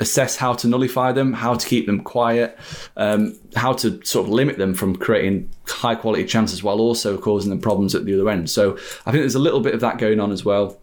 assess 0.00 0.36
how 0.36 0.52
to 0.52 0.68
nullify 0.68 1.12
them, 1.12 1.32
how 1.32 1.54
to 1.54 1.66
keep 1.66 1.86
them 1.86 2.02
quiet, 2.02 2.58
um, 2.96 3.38
how 3.54 3.72
to 3.72 4.02
sort 4.04 4.26
of 4.26 4.32
limit 4.32 4.58
them 4.58 4.74
from 4.74 4.94
creating 4.94 5.50
high 5.66 5.94
quality 5.94 6.24
chances 6.24 6.62
while 6.62 6.80
also 6.80 7.16
causing 7.16 7.50
them 7.50 7.60
problems 7.60 7.94
at 7.94 8.04
the 8.04 8.14
other 8.14 8.28
end. 8.28 8.50
So 8.50 8.74
I 9.06 9.10
think 9.10 9.22
there's 9.22 9.34
a 9.34 9.40
little 9.40 9.60
bit 9.60 9.74
of 9.74 9.80
that 9.80 9.98
going 9.98 10.20
on 10.20 10.32
as 10.32 10.44
well. 10.44 10.78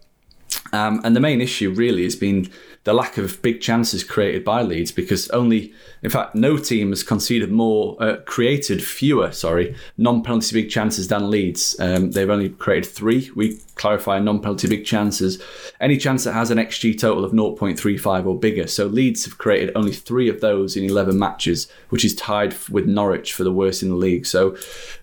Um, 0.72 1.00
and 1.04 1.14
the 1.14 1.20
main 1.20 1.40
issue 1.40 1.70
really 1.70 2.02
has 2.04 2.16
been 2.16 2.50
the 2.84 2.92
lack 2.92 3.16
of 3.16 3.40
big 3.40 3.60
chances 3.62 4.04
created 4.04 4.44
by 4.44 4.62
Leeds 4.62 4.92
because 4.92 5.28
only, 5.30 5.72
in 6.02 6.10
fact, 6.10 6.34
no 6.34 6.58
team 6.58 6.90
has 6.90 7.02
conceded 7.02 7.50
more, 7.50 7.96
uh, 7.98 8.16
created 8.26 8.84
fewer, 8.84 9.32
sorry, 9.32 9.74
non-penalty 9.96 10.54
big 10.62 10.70
chances 10.70 11.08
than 11.08 11.30
Leeds. 11.30 11.74
Um, 11.80 12.10
they've 12.10 12.28
only 12.28 12.50
created 12.50 12.90
three. 12.90 13.30
We 13.34 13.58
clarify 13.74 14.18
non-penalty 14.18 14.68
big 14.68 14.84
chances. 14.84 15.42
Any 15.80 15.96
chance 15.96 16.24
that 16.24 16.34
has 16.34 16.50
an 16.50 16.58
XG 16.58 16.98
total 16.98 17.24
of 17.24 17.32
0.35 17.32 18.26
or 18.26 18.38
bigger. 18.38 18.66
So 18.66 18.86
Leeds 18.86 19.24
have 19.24 19.38
created 19.38 19.72
only 19.74 19.92
three 19.92 20.28
of 20.28 20.42
those 20.42 20.76
in 20.76 20.84
11 20.84 21.18
matches, 21.18 21.68
which 21.88 22.04
is 22.04 22.14
tied 22.14 22.54
with 22.68 22.86
Norwich 22.86 23.32
for 23.32 23.44
the 23.44 23.52
worst 23.52 23.82
in 23.82 23.88
the 23.88 23.96
league. 23.96 24.26
So 24.26 24.56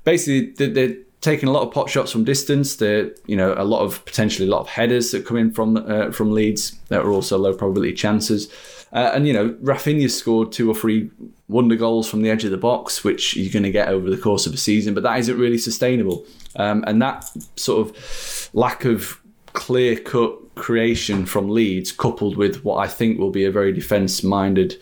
basically, 0.04 0.68
they're 0.68 0.98
taking 1.22 1.48
a 1.48 1.52
lot 1.52 1.62
of 1.62 1.72
pot 1.72 1.90
shots 1.90 2.12
from 2.12 2.24
distance. 2.24 2.76
There, 2.76 3.12
you 3.28 3.36
know, 3.36 3.54
a 3.56 3.64
lot 3.64 3.82
of 3.82 4.04
potentially 4.06 4.48
a 4.48 4.52
lot 4.52 4.62
of 4.62 4.68
headers 4.68 5.12
that 5.12 5.26
come 5.26 5.38
in 5.38 5.52
from 5.52 5.78
uh, 5.78 6.12
from 6.12 6.32
Leeds 6.32 6.72
that 6.90 7.02
are 7.02 7.12
also 7.12 7.38
low 7.38 7.54
probability 7.54 7.94
chances. 7.94 8.52
Uh, 8.94 9.12
and 9.14 9.26
you 9.26 9.32
know, 9.32 9.52
Raphinha 9.62 10.10
scored 10.10 10.52
two 10.52 10.70
or 10.70 10.76
three 10.76 11.10
wonder 11.48 11.76
goals 11.76 12.10
from 12.10 12.24
the 12.24 12.30
edge 12.30 12.44
of 12.44 12.52
the 12.52 12.58
box, 12.58 13.04
which 13.04 13.36
you're 13.36 13.52
going 13.52 13.64
to 13.64 13.72
get 13.72 13.88
over 13.88 14.10
the 14.10 14.18
course 14.18 14.46
of 14.46 14.54
a 14.54 14.58
season, 14.58 14.94
but 14.94 15.04
that 15.04 15.18
isn't 15.20 15.38
really 15.38 15.58
sustainable. 15.58 16.26
Um, 16.58 16.84
and 16.88 17.02
that 17.02 17.30
sort 17.56 17.88
of 17.88 18.50
lack 18.54 18.84
of 18.84 19.22
clear 19.54 19.98
cut 19.98 20.34
creation 20.56 21.26
from 21.26 21.50
Leeds, 21.50 21.92
coupled 21.92 22.36
with 22.36 22.66
what 22.66 22.78
I 22.78 22.88
think 22.88 23.18
will 23.18 23.32
be 23.32 23.46
a 23.46 23.52
very 23.52 23.72
defence 23.72 24.24
minded, 24.24 24.76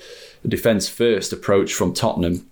defence 0.48 0.90
first 0.90 1.32
approach 1.32 1.74
from 1.74 1.94
Tottenham, 1.94 2.50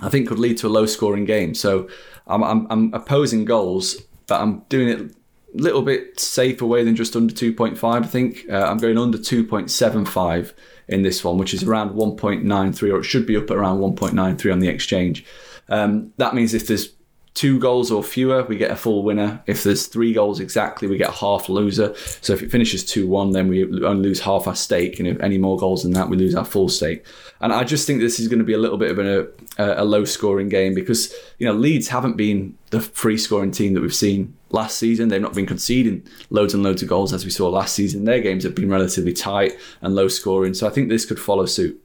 I 0.00 0.08
think 0.08 0.28
could 0.28 0.38
lead 0.38 0.56
to 0.58 0.68
a 0.68 0.70
low 0.70 0.86
scoring 0.86 1.24
game. 1.24 1.54
So 1.54 1.88
I'm, 2.28 2.42
I'm, 2.42 2.66
I'm 2.70 2.94
opposing 2.94 3.44
goals, 3.44 3.96
but 4.26 4.40
I'm 4.40 4.60
doing 4.68 4.88
it 4.88 5.00
a 5.00 5.10
little 5.54 5.82
bit 5.82 6.20
safer 6.20 6.66
way 6.66 6.84
than 6.84 6.94
just 6.94 7.16
under 7.16 7.32
2.5. 7.32 7.82
I 7.82 8.06
think 8.06 8.44
uh, 8.50 8.64
I'm 8.64 8.78
going 8.78 8.98
under 8.98 9.18
2.75 9.18 10.52
in 10.88 11.02
this 11.02 11.24
one, 11.24 11.38
which 11.38 11.54
is 11.54 11.62
around 11.62 11.90
1.93, 11.90 12.92
or 12.92 13.00
it 13.00 13.04
should 13.04 13.26
be 13.26 13.36
up 13.36 13.50
around 13.50 13.78
1.93 13.80 14.52
on 14.52 14.58
the 14.58 14.68
exchange. 14.68 15.24
Um, 15.68 16.12
that 16.16 16.34
means 16.34 16.54
if 16.54 16.66
there's 16.66 16.88
two 17.34 17.58
goals 17.58 17.90
or 17.90 18.02
fewer, 18.02 18.44
we 18.44 18.56
get 18.56 18.70
a 18.70 18.76
full 18.76 19.02
winner. 19.02 19.42
If 19.46 19.62
there's 19.62 19.86
three 19.86 20.12
goals 20.12 20.40
exactly, 20.40 20.88
we 20.88 20.98
get 20.98 21.10
half 21.10 21.48
loser. 21.48 21.94
So 22.20 22.32
if 22.32 22.42
it 22.42 22.50
finishes 22.50 22.84
2 22.84 23.06
1, 23.06 23.32
then 23.32 23.48
we 23.48 23.64
only 23.64 24.08
lose 24.08 24.20
half 24.20 24.46
our 24.46 24.56
stake. 24.56 24.98
And 24.98 25.08
if 25.08 25.20
any 25.20 25.38
more 25.38 25.56
goals 25.56 25.82
than 25.82 25.92
that, 25.92 26.08
we 26.08 26.16
lose 26.16 26.34
our 26.34 26.44
full 26.44 26.68
stake. 26.68 27.04
And 27.40 27.52
I 27.52 27.64
just 27.64 27.86
think 27.86 28.00
this 28.00 28.18
is 28.18 28.28
going 28.28 28.40
to 28.40 28.44
be 28.44 28.54
a 28.54 28.58
little 28.58 28.78
bit 28.78 28.90
of 28.90 28.98
a, 28.98 29.28
a 29.58 29.84
low 29.84 30.04
scoring 30.04 30.48
game 30.48 30.74
because, 30.74 31.14
you 31.38 31.46
know, 31.46 31.52
Leeds 31.52 31.88
haven't 31.88 32.16
been 32.16 32.56
the 32.70 32.80
free 32.80 33.18
scoring 33.18 33.52
team 33.52 33.74
that 33.74 33.80
we've 33.80 33.94
seen 33.94 34.34
last 34.50 34.78
season. 34.78 35.08
They've 35.08 35.20
not 35.20 35.34
been 35.34 35.46
conceding 35.46 36.06
loads 36.30 36.54
and 36.54 36.62
loads 36.62 36.82
of 36.82 36.88
goals 36.88 37.12
as 37.12 37.24
we 37.24 37.30
saw 37.30 37.48
last 37.48 37.74
season. 37.74 38.04
Their 38.04 38.20
games 38.20 38.44
have 38.44 38.54
been 38.54 38.70
relatively 38.70 39.12
tight 39.12 39.52
and 39.80 39.94
low 39.94 40.08
scoring. 40.08 40.54
So 40.54 40.66
I 40.66 40.70
think 40.70 40.88
this 40.88 41.04
could 41.04 41.20
follow 41.20 41.46
suit. 41.46 41.80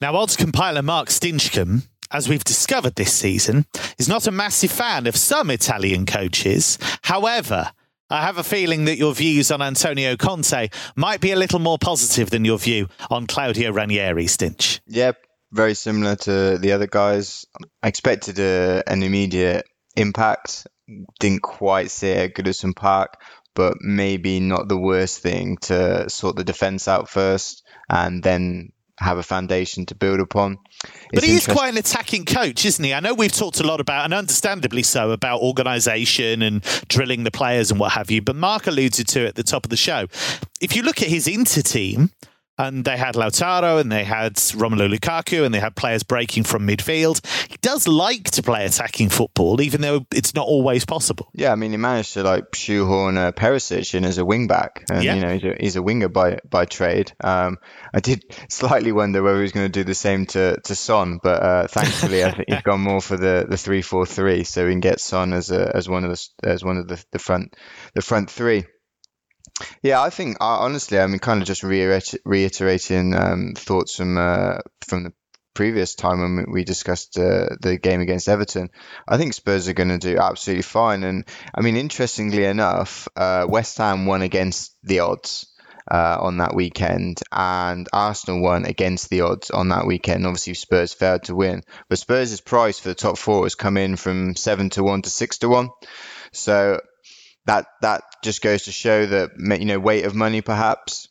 Now, 0.00 0.14
odds 0.14 0.36
compiler 0.36 0.82
Mark 0.82 1.08
Stinchcombe 1.08 1.86
as 2.16 2.30
we've 2.30 2.44
discovered 2.44 2.94
this 2.94 3.12
season, 3.12 3.66
is 3.98 4.08
not 4.08 4.26
a 4.26 4.30
massive 4.30 4.72
fan 4.72 5.06
of 5.06 5.14
some 5.14 5.50
Italian 5.50 6.06
coaches. 6.06 6.78
However, 7.02 7.70
I 8.08 8.22
have 8.22 8.38
a 8.38 8.42
feeling 8.42 8.86
that 8.86 8.96
your 8.96 9.12
views 9.12 9.50
on 9.50 9.60
Antonio 9.60 10.16
Conte 10.16 10.70
might 10.94 11.20
be 11.20 11.32
a 11.32 11.36
little 11.36 11.58
more 11.58 11.76
positive 11.78 12.30
than 12.30 12.46
your 12.46 12.58
view 12.58 12.88
on 13.10 13.26
Claudio 13.26 13.70
Ranieri, 13.70 14.24
Stinch. 14.24 14.80
Yep, 14.86 15.18
very 15.52 15.74
similar 15.74 16.16
to 16.16 16.56
the 16.56 16.72
other 16.72 16.86
guys. 16.86 17.44
I 17.82 17.88
expected 17.88 18.38
a, 18.38 18.82
an 18.86 19.02
immediate 19.02 19.66
impact. 19.94 20.66
Didn't 21.20 21.42
quite 21.42 21.90
see 21.90 22.08
it 22.08 22.30
at 22.30 22.34
Goodison 22.34 22.74
Park, 22.74 23.20
but 23.54 23.74
maybe 23.82 24.40
not 24.40 24.68
the 24.68 24.78
worst 24.78 25.18
thing 25.18 25.58
to 25.62 26.08
sort 26.08 26.36
the 26.36 26.44
defence 26.44 26.88
out 26.88 27.10
first 27.10 27.62
and 27.90 28.22
then 28.22 28.72
have 28.98 29.18
a 29.18 29.22
foundation 29.22 29.86
to 29.86 29.94
build 29.94 30.20
upon. 30.20 30.58
But 31.12 31.24
he 31.24 31.32
is 31.32 31.46
quite 31.46 31.68
an 31.68 31.76
attacking 31.76 32.24
coach, 32.24 32.64
isn't 32.64 32.84
he? 32.84 32.94
I 32.94 33.00
know 33.00 33.14
we've 33.14 33.32
talked 33.32 33.60
a 33.60 33.66
lot 33.66 33.80
about, 33.80 34.04
and 34.04 34.14
understandably 34.14 34.82
so, 34.82 35.10
about 35.10 35.40
organisation 35.40 36.42
and 36.42 36.62
drilling 36.88 37.24
the 37.24 37.30
players 37.30 37.70
and 37.70 37.78
what 37.78 37.92
have 37.92 38.10
you. 38.10 38.22
But 38.22 38.36
Mark 38.36 38.66
alluded 38.66 39.06
to 39.08 39.24
it 39.24 39.28
at 39.28 39.34
the 39.34 39.42
top 39.42 39.64
of 39.64 39.70
the 39.70 39.76
show. 39.76 40.06
If 40.60 40.74
you 40.74 40.82
look 40.82 41.02
at 41.02 41.08
his 41.08 41.28
inter 41.28 41.62
team, 41.62 42.10
and 42.58 42.84
they 42.84 42.96
had 42.96 43.14
Lautaro 43.14 43.80
and 43.80 43.90
they 43.92 44.04
had 44.04 44.34
Romelu 44.34 44.92
Lukaku 44.92 45.44
and 45.44 45.54
they 45.54 45.60
had 45.60 45.76
players 45.76 46.02
breaking 46.02 46.44
from 46.44 46.66
midfield. 46.66 47.24
He 47.50 47.56
does 47.60 47.86
like 47.86 48.30
to 48.32 48.42
play 48.42 48.64
attacking 48.64 49.10
football, 49.10 49.60
even 49.60 49.80
though 49.80 50.06
it's 50.14 50.34
not 50.34 50.46
always 50.46 50.84
possible. 50.84 51.28
Yeah, 51.34 51.52
I 51.52 51.56
mean, 51.56 51.72
he 51.72 51.76
managed 51.76 52.14
to 52.14 52.22
like 52.22 52.54
shoehorn 52.54 53.18
uh, 53.18 53.32
Perisic 53.32 53.94
in 53.94 54.04
as 54.04 54.18
a 54.18 54.24
wing 54.24 54.46
back, 54.46 54.84
and 54.90 55.04
yeah. 55.04 55.14
you 55.14 55.20
know 55.20 55.32
he's 55.34 55.44
a, 55.44 55.56
he's 55.60 55.76
a, 55.76 55.82
winger 55.82 56.08
by 56.08 56.38
by 56.48 56.64
trade. 56.64 57.12
Um, 57.22 57.58
I 57.92 58.00
did 58.00 58.24
slightly 58.48 58.92
wonder 58.92 59.22
whether 59.22 59.36
he 59.36 59.42
was 59.42 59.52
going 59.52 59.66
to 59.66 59.72
do 59.72 59.84
the 59.84 59.94
same 59.94 60.26
to, 60.26 60.60
to 60.60 60.74
Son, 60.74 61.18
but 61.22 61.42
uh, 61.42 61.66
thankfully 61.66 62.24
I 62.24 62.32
think 62.32 62.48
he's 62.48 62.62
gone 62.64 62.80
more 62.80 63.00
for 63.00 63.16
the, 63.16 63.46
the 63.48 63.56
three 63.56 63.82
four 63.82 64.06
three, 64.06 64.44
so 64.44 64.64
we 64.64 64.72
can 64.72 64.80
get 64.80 65.00
Son 65.00 65.32
as 65.32 65.50
a, 65.50 65.74
as 65.74 65.88
one 65.88 66.04
of 66.04 66.10
the 66.10 66.48
as 66.48 66.64
one 66.64 66.78
of 66.78 66.88
the, 66.88 67.04
the 67.12 67.18
front 67.18 67.54
the 67.94 68.02
front 68.02 68.30
three. 68.30 68.64
Yeah, 69.82 70.02
I 70.02 70.10
think 70.10 70.36
honestly, 70.40 70.98
I 70.98 71.06
mean, 71.06 71.18
kind 71.18 71.40
of 71.40 71.46
just 71.46 71.62
reiter- 71.62 72.18
reiterating 72.24 73.14
um, 73.14 73.54
thoughts 73.56 73.96
from 73.96 74.18
uh, 74.18 74.58
from 74.86 75.04
the 75.04 75.12
previous 75.54 75.94
time 75.94 76.20
when 76.20 76.52
we 76.52 76.64
discussed 76.64 77.18
uh, 77.18 77.48
the 77.60 77.78
game 77.78 78.00
against 78.00 78.28
Everton. 78.28 78.68
I 79.08 79.16
think 79.16 79.32
Spurs 79.32 79.68
are 79.68 79.72
going 79.72 79.88
to 79.88 79.98
do 79.98 80.18
absolutely 80.18 80.62
fine, 80.62 81.04
and 81.04 81.24
I 81.54 81.62
mean, 81.62 81.76
interestingly 81.76 82.44
enough, 82.44 83.08
uh, 83.16 83.46
West 83.48 83.78
Ham 83.78 84.06
won 84.06 84.22
against 84.22 84.76
the 84.82 85.00
odds. 85.00 85.46
Uh, 85.88 86.18
on 86.20 86.38
that 86.38 86.52
weekend, 86.52 87.20
and 87.30 87.88
Arsenal 87.92 88.42
won 88.42 88.64
against 88.64 89.08
the 89.08 89.20
odds 89.20 89.50
on 89.50 89.68
that 89.68 89.86
weekend. 89.86 90.26
Obviously, 90.26 90.54
Spurs 90.54 90.92
failed 90.92 91.22
to 91.22 91.36
win, 91.36 91.62
but 91.88 92.00
Spurs' 92.00 92.40
price 92.40 92.80
for 92.80 92.88
the 92.88 92.94
top 92.96 93.16
four 93.16 93.44
has 93.44 93.54
come 93.54 93.76
in 93.76 93.94
from 93.94 94.34
seven 94.34 94.68
to 94.70 94.82
one 94.82 95.02
to 95.02 95.10
six 95.10 95.38
to 95.38 95.48
one. 95.48 95.68
So 96.32 96.80
that 97.46 97.66
that 97.82 98.02
just 98.22 98.42
goes 98.42 98.64
to 98.64 98.72
show 98.72 99.06
that 99.06 99.30
you 99.58 99.66
know 99.66 99.78
weight 99.78 100.04
of 100.04 100.14
money 100.14 100.42
perhaps 100.42 101.08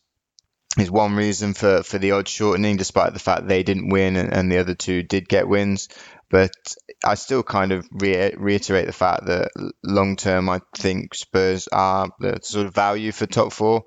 is 0.78 0.92
one 0.92 1.16
reason 1.16 1.54
for, 1.54 1.84
for 1.84 1.98
the 1.98 2.12
odds 2.12 2.30
shortening, 2.32 2.78
despite 2.78 3.14
the 3.14 3.20
fact 3.20 3.48
they 3.48 3.64
didn't 3.64 3.90
win 3.90 4.16
and, 4.16 4.34
and 4.34 4.52
the 4.52 4.58
other 4.58 4.76
two 4.76 5.04
did 5.04 5.28
get 5.30 5.48
wins. 5.48 5.88
But 6.30 6.52
I 7.06 7.16
still 7.16 7.44
kind 7.44 7.72
of 7.72 7.88
re- 7.92 8.34
reiterate 8.36 8.88
the 8.88 8.92
fact 8.94 9.28
that 9.28 9.52
long 9.84 10.16
term, 10.18 10.50
I 10.50 10.60
think 10.76 11.14
Spurs 11.16 11.68
are 11.72 12.10
the 12.20 12.40
sort 12.42 12.68
of 12.68 12.74
value 12.76 13.12
for 13.12 13.26
top 13.26 13.54
four. 13.54 13.84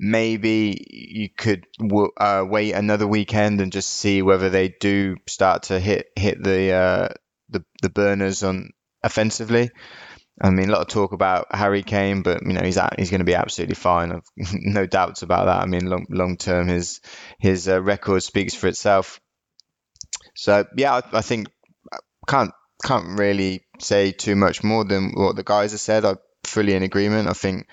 Maybe 0.00 0.86
you 0.90 1.28
could 1.36 1.66
w- 1.80 2.12
uh, 2.16 2.44
wait 2.48 2.72
another 2.74 3.06
weekend 3.06 3.60
and 3.60 3.72
just 3.72 3.88
see 3.90 4.22
whether 4.22 4.48
they 4.50 4.68
do 4.80 5.16
start 5.26 5.64
to 5.64 5.80
hit 5.80 6.06
hit 6.16 6.42
the 6.42 6.72
uh, 6.72 7.08
the, 7.48 7.64
the 7.82 7.90
burners 7.90 8.44
on 8.44 8.70
offensively. 9.02 9.70
I 10.40 10.50
mean, 10.50 10.68
a 10.68 10.72
lot 10.72 10.82
of 10.82 10.88
talk 10.88 11.12
about 11.12 11.54
Harry 11.54 11.82
Kane, 11.82 12.22
but 12.22 12.42
you 12.46 12.52
know 12.52 12.62
he's 12.62 12.78
at, 12.78 12.98
he's 12.98 13.10
going 13.10 13.20
to 13.20 13.24
be 13.24 13.34
absolutely 13.34 13.74
fine. 13.74 14.12
I've 14.12 14.22
no 14.52 14.86
doubts 14.86 15.22
about 15.22 15.46
that. 15.46 15.62
I 15.62 15.66
mean, 15.66 15.86
long 15.86 16.06
long 16.10 16.36
term, 16.36 16.68
his 16.68 17.00
his 17.38 17.68
uh, 17.68 17.82
record 17.82 18.22
speaks 18.22 18.54
for 18.54 18.68
itself. 18.68 19.20
So 20.34 20.64
yeah, 20.76 20.94
I, 20.94 21.18
I 21.18 21.20
think 21.22 21.48
I 21.92 21.96
uh, 21.96 22.00
can't 22.28 22.52
can't 22.84 23.18
really 23.18 23.64
say 23.80 24.12
too 24.12 24.36
much 24.36 24.62
more 24.62 24.84
than 24.84 25.12
what 25.14 25.36
the 25.36 25.42
guys 25.42 25.72
have 25.72 25.80
said. 25.80 26.04
I'm 26.04 26.18
fully 26.44 26.74
in 26.74 26.82
agreement. 26.82 27.28
I 27.28 27.32
think 27.32 27.66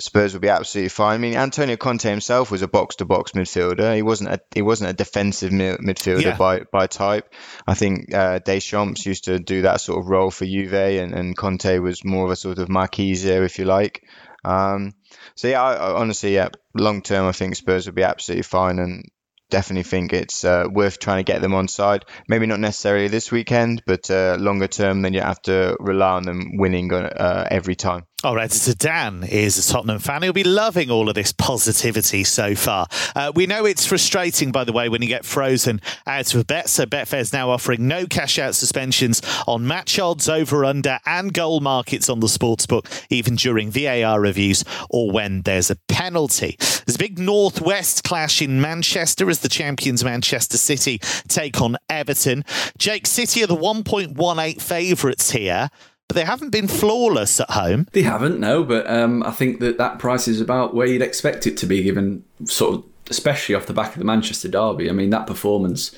Spurs 0.00 0.32
will 0.32 0.40
be 0.40 0.48
absolutely 0.48 0.88
fine. 0.88 1.14
I 1.14 1.18
mean, 1.18 1.34
Antonio 1.34 1.76
Conte 1.76 2.08
himself 2.08 2.50
was 2.50 2.62
a 2.62 2.68
box 2.68 2.96
to 2.96 3.04
box 3.04 3.32
midfielder. 3.32 3.94
He 3.94 4.02
wasn't 4.02 4.30
a 4.30 4.40
he 4.54 4.62
wasn't 4.62 4.90
a 4.90 4.94
defensive 4.94 5.52
midfielder 5.52 6.22
yeah. 6.22 6.36
by 6.36 6.60
by 6.72 6.86
type. 6.86 7.32
I 7.66 7.74
think 7.74 8.14
uh, 8.14 8.38
Deschamps 8.38 9.04
used 9.04 9.24
to 9.24 9.38
do 9.38 9.62
that 9.62 9.80
sort 9.80 10.00
of 10.00 10.08
role 10.08 10.30
for 10.30 10.46
Juve, 10.46 10.72
and, 10.72 11.12
and 11.12 11.36
Conte 11.36 11.78
was 11.78 12.04
more 12.04 12.24
of 12.24 12.30
a 12.30 12.36
sort 12.36 12.58
of 12.58 12.68
Marchisio, 12.68 13.44
if 13.44 13.58
you 13.58 13.64
like. 13.66 14.02
Um, 14.44 14.94
so 15.34 15.48
yeah, 15.48 15.62
I, 15.62 15.74
I 15.74 15.92
honestly, 16.00 16.34
yeah, 16.34 16.48
long 16.74 17.02
term, 17.02 17.26
I 17.26 17.32
think 17.32 17.56
Spurs 17.56 17.86
will 17.86 17.94
be 17.94 18.02
absolutely 18.02 18.42
fine, 18.42 18.78
and 18.78 19.04
definitely 19.50 19.82
think 19.82 20.14
it's 20.14 20.44
uh, 20.44 20.64
worth 20.70 20.98
trying 20.98 21.22
to 21.22 21.30
get 21.30 21.42
them 21.42 21.54
on 21.54 21.68
side. 21.68 22.06
Maybe 22.26 22.46
not 22.46 22.58
necessarily 22.58 23.08
this 23.08 23.30
weekend, 23.30 23.82
but 23.86 24.10
uh, 24.10 24.36
longer 24.40 24.66
term, 24.66 25.02
then 25.02 25.12
you 25.12 25.20
have 25.20 25.42
to 25.42 25.76
rely 25.78 26.12
on 26.12 26.22
them 26.22 26.56
winning 26.56 26.92
uh, 26.92 27.46
every 27.50 27.76
time. 27.76 28.06
Right, 28.24 28.52
so 28.52 28.72
Dan 28.72 29.24
is 29.24 29.58
a 29.58 29.72
Tottenham 29.72 29.98
fan. 29.98 30.22
He'll 30.22 30.32
be 30.32 30.44
loving 30.44 30.90
all 30.90 31.08
of 31.08 31.16
this 31.16 31.32
positivity 31.32 32.22
so 32.22 32.54
far. 32.54 32.86
Uh, 33.16 33.32
we 33.34 33.46
know 33.46 33.64
it's 33.64 33.84
frustrating, 33.84 34.52
by 34.52 34.62
the 34.62 34.72
way, 34.72 34.88
when 34.88 35.02
you 35.02 35.08
get 35.08 35.24
frozen 35.24 35.80
out 36.06 36.32
of 36.32 36.40
a 36.40 36.44
bet. 36.44 36.68
So 36.68 36.86
Betfair's 36.86 37.32
now 37.32 37.50
offering 37.50 37.88
no 37.88 38.06
cash 38.06 38.38
out 38.38 38.54
suspensions 38.54 39.22
on 39.48 39.66
match 39.66 39.98
odds, 39.98 40.28
over 40.28 40.64
under, 40.64 41.00
and 41.04 41.34
goal 41.34 41.60
markets 41.60 42.08
on 42.08 42.20
the 42.20 42.28
sportsbook, 42.28 42.86
even 43.10 43.34
during 43.34 43.70
VAR 43.72 44.20
reviews 44.20 44.64
or 44.88 45.10
when 45.10 45.42
there's 45.42 45.70
a 45.70 45.76
penalty. 45.88 46.56
There's 46.58 46.96
a 46.96 46.98
big 46.98 47.18
northwest 47.18 48.04
clash 48.04 48.40
in 48.40 48.60
Manchester 48.60 49.28
as 49.30 49.40
the 49.40 49.48
champions 49.48 50.04
Manchester 50.04 50.58
City 50.58 50.98
take 51.26 51.60
on 51.60 51.76
Everton. 51.88 52.44
Jake 52.78 53.06
City 53.08 53.42
are 53.42 53.48
the 53.48 53.56
1.18 53.56 54.62
favourites 54.62 55.32
here 55.32 55.70
but 56.12 56.20
they 56.20 56.26
haven't 56.26 56.50
been 56.50 56.68
flawless 56.68 57.40
at 57.40 57.48
home. 57.50 57.88
They 57.92 58.02
haven't, 58.02 58.38
no. 58.38 58.64
But 58.64 58.86
um, 58.86 59.22
I 59.22 59.30
think 59.30 59.60
that 59.60 59.78
that 59.78 59.98
price 59.98 60.28
is 60.28 60.42
about 60.42 60.74
where 60.74 60.86
you'd 60.86 61.00
expect 61.00 61.46
it 61.46 61.56
to 61.58 61.66
be, 61.66 61.82
given 61.82 62.22
sort 62.44 62.74
of, 62.74 62.84
especially 63.08 63.54
off 63.54 63.64
the 63.64 63.72
back 63.72 63.92
of 63.92 63.98
the 63.98 64.04
Manchester 64.04 64.48
derby. 64.48 64.90
I 64.90 64.92
mean, 64.92 65.08
that 65.08 65.26
performance, 65.26 65.96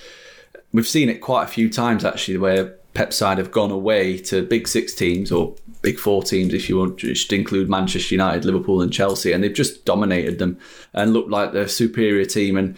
we've 0.73 0.87
seen 0.87 1.09
it 1.09 1.21
quite 1.21 1.43
a 1.43 1.49
few 1.49 1.69
times 1.69 2.05
actually, 2.05 2.39
where 2.39 2.77
Pep 2.95 3.13
side 3.13 3.39
have 3.39 3.51
gone 3.51 3.73
away 3.73 4.17
to 4.19 4.47
big 4.47 4.69
six 4.69 4.95
teams 4.95 5.33
or 5.33 5.57
big 5.83 5.99
four 5.99 6.23
teams, 6.23 6.55
if 6.55 6.69
you 6.69 6.79
want 6.79 6.99
just 6.99 7.33
include 7.33 7.69
Manchester 7.69 8.15
United, 8.15 8.45
Liverpool, 8.45 8.83
and 8.83 8.93
Chelsea, 8.93 9.33
and 9.33 9.43
they've 9.43 9.53
just 9.53 9.85
dominated 9.85 10.39
them 10.39 10.57
and 10.93 11.13
looked 11.13 11.31
like 11.31 11.53
the 11.53 11.69
superior 11.69 12.25
team. 12.25 12.57
And 12.57 12.77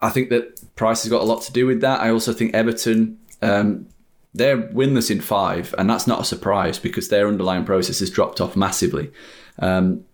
I 0.00 0.08
think 0.08 0.30
that 0.30 0.74
Price 0.74 1.02
has 1.02 1.10
got 1.10 1.20
a 1.20 1.26
lot 1.26 1.42
to 1.42 1.52
do 1.52 1.66
with 1.66 1.82
that. 1.82 2.00
I 2.00 2.08
also 2.08 2.32
think 2.32 2.54
Everton. 2.54 3.18
Um, 3.42 3.88
they're 4.38 4.56
winless 4.56 5.10
in 5.10 5.20
five, 5.20 5.74
and 5.76 5.90
that's 5.90 6.06
not 6.06 6.20
a 6.20 6.24
surprise 6.24 6.78
because 6.78 7.08
their 7.08 7.28
underlying 7.28 7.64
process 7.64 7.98
has 8.00 8.10
dropped 8.10 8.40
off 8.40 8.56
massively. 8.56 9.10
Um, 9.58 10.04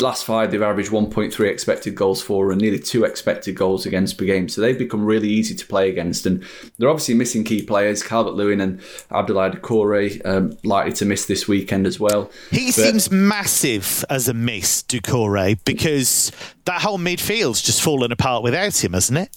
last 0.00 0.24
five, 0.24 0.50
they've 0.50 0.62
averaged 0.62 0.90
1.3 0.90 1.48
expected 1.48 1.94
goals 1.94 2.20
for 2.20 2.50
and 2.50 2.60
nearly 2.60 2.78
two 2.78 3.04
expected 3.04 3.54
goals 3.54 3.86
against 3.86 4.18
per 4.18 4.24
game. 4.24 4.48
So 4.48 4.60
they've 4.60 4.78
become 4.78 5.04
really 5.04 5.28
easy 5.28 5.54
to 5.54 5.66
play 5.66 5.88
against. 5.88 6.26
And 6.26 6.44
they're 6.78 6.88
obviously 6.88 7.14
missing 7.14 7.44
key 7.44 7.62
players. 7.62 8.02
Calvert 8.02 8.34
Lewin 8.34 8.60
and 8.60 8.80
Abdoulaye 9.10 9.58
Doucouré 9.60 10.24
um, 10.26 10.56
likely 10.64 10.92
to 10.94 11.04
miss 11.04 11.26
this 11.26 11.46
weekend 11.46 11.86
as 11.86 12.00
well. 12.00 12.30
He 12.50 12.66
but, 12.66 12.74
seems 12.74 13.10
massive 13.10 14.04
as 14.10 14.28
a 14.28 14.34
miss, 14.34 14.82
Doucouré, 14.82 15.58
because 15.64 16.32
that 16.64 16.82
whole 16.82 16.98
midfield's 16.98 17.62
just 17.62 17.82
fallen 17.82 18.12
apart 18.12 18.42
without 18.42 18.82
him, 18.82 18.92
hasn't 18.92 19.18
it? 19.18 19.36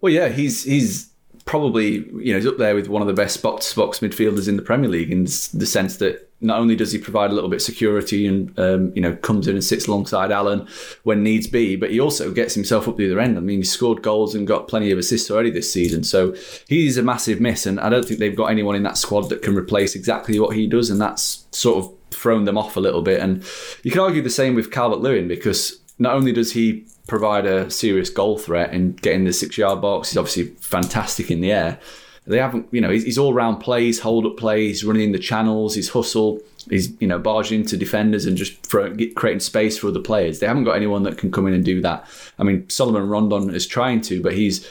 Well, 0.00 0.12
yeah, 0.12 0.28
he's 0.28 0.64
he's 0.64 1.11
probably 1.44 2.06
you 2.20 2.32
know 2.32 2.36
he's 2.36 2.46
up 2.46 2.58
there 2.58 2.74
with 2.74 2.88
one 2.88 3.02
of 3.02 3.08
the 3.08 3.14
best 3.14 3.42
box 3.42 3.72
box 3.74 4.00
midfielders 4.00 4.48
in 4.48 4.56
the 4.56 4.62
Premier 4.62 4.88
League 4.88 5.10
in 5.10 5.24
the 5.24 5.66
sense 5.66 5.96
that 5.96 6.28
not 6.42 6.58
only 6.58 6.74
does 6.74 6.92
he 6.92 6.98
provide 6.98 7.30
a 7.30 7.34
little 7.34 7.48
bit 7.48 7.56
of 7.56 7.62
security 7.62 8.26
and 8.26 8.58
um, 8.58 8.92
you 8.94 9.00
know 9.00 9.14
comes 9.16 9.46
in 9.46 9.54
and 9.54 9.64
sits 9.64 9.86
alongside 9.86 10.32
Allen 10.32 10.66
when 11.04 11.22
needs 11.22 11.46
be, 11.46 11.76
but 11.76 11.90
he 11.90 12.00
also 12.00 12.32
gets 12.32 12.54
himself 12.54 12.88
up 12.88 12.96
the 12.96 13.06
other 13.06 13.20
end. 13.20 13.38
I 13.38 13.40
mean, 13.40 13.58
he 13.58 13.64
scored 13.64 14.02
goals 14.02 14.34
and 14.34 14.46
got 14.46 14.68
plenty 14.68 14.90
of 14.90 14.98
assists 14.98 15.30
already 15.30 15.50
this 15.50 15.72
season, 15.72 16.02
so 16.02 16.34
he's 16.68 16.98
a 16.98 17.02
massive 17.02 17.40
miss. 17.40 17.64
And 17.64 17.80
I 17.80 17.88
don't 17.88 18.04
think 18.04 18.18
they've 18.18 18.36
got 18.36 18.46
anyone 18.46 18.74
in 18.74 18.82
that 18.82 18.98
squad 18.98 19.28
that 19.30 19.42
can 19.42 19.56
replace 19.56 19.94
exactly 19.94 20.38
what 20.38 20.56
he 20.56 20.66
does, 20.66 20.90
and 20.90 21.00
that's 21.00 21.46
sort 21.52 21.84
of 21.84 21.94
thrown 22.10 22.44
them 22.44 22.58
off 22.58 22.76
a 22.76 22.80
little 22.80 23.02
bit. 23.02 23.20
And 23.20 23.44
you 23.84 23.90
can 23.90 24.00
argue 24.00 24.22
the 24.22 24.30
same 24.30 24.54
with 24.54 24.70
Calvert 24.70 25.00
Lewin 25.00 25.28
because 25.28 25.80
not 25.98 26.14
only 26.14 26.32
does 26.32 26.52
he 26.52 26.84
provide 27.06 27.46
a 27.46 27.70
serious 27.70 28.10
goal 28.10 28.38
threat 28.38 28.72
and 28.72 29.00
get 29.00 29.14
in 29.14 29.24
the 29.24 29.32
six 29.32 29.58
yard 29.58 29.80
box, 29.80 30.10
he's 30.10 30.16
obviously 30.16 30.44
fantastic 30.60 31.30
in 31.30 31.40
the 31.40 31.52
air. 31.52 31.78
They 32.24 32.38
haven't, 32.38 32.68
you 32.70 32.80
know, 32.80 32.90
he's, 32.90 33.18
all 33.18 33.34
round 33.34 33.60
plays, 33.60 33.98
hold 33.98 34.26
up 34.26 34.36
plays, 34.36 34.84
running 34.84 35.02
in 35.02 35.12
the 35.12 35.18
channels, 35.18 35.74
he's 35.74 35.88
hustle, 35.88 36.40
he's, 36.70 36.92
you 37.00 37.08
know, 37.08 37.18
barging 37.18 37.62
into 37.62 37.76
defenders 37.76 38.26
and 38.26 38.36
just 38.36 38.64
throw, 38.64 38.94
creating 39.16 39.40
space 39.40 39.76
for 39.76 39.88
other 39.88 39.98
players. 39.98 40.38
They 40.38 40.46
haven't 40.46 40.62
got 40.62 40.76
anyone 40.76 41.02
that 41.02 41.18
can 41.18 41.32
come 41.32 41.48
in 41.48 41.54
and 41.54 41.64
do 41.64 41.80
that. 41.82 42.06
I 42.38 42.44
mean, 42.44 42.68
Salomon 42.68 43.08
Rondon 43.08 43.52
is 43.52 43.66
trying 43.66 44.02
to, 44.02 44.22
but 44.22 44.34
he's, 44.34 44.68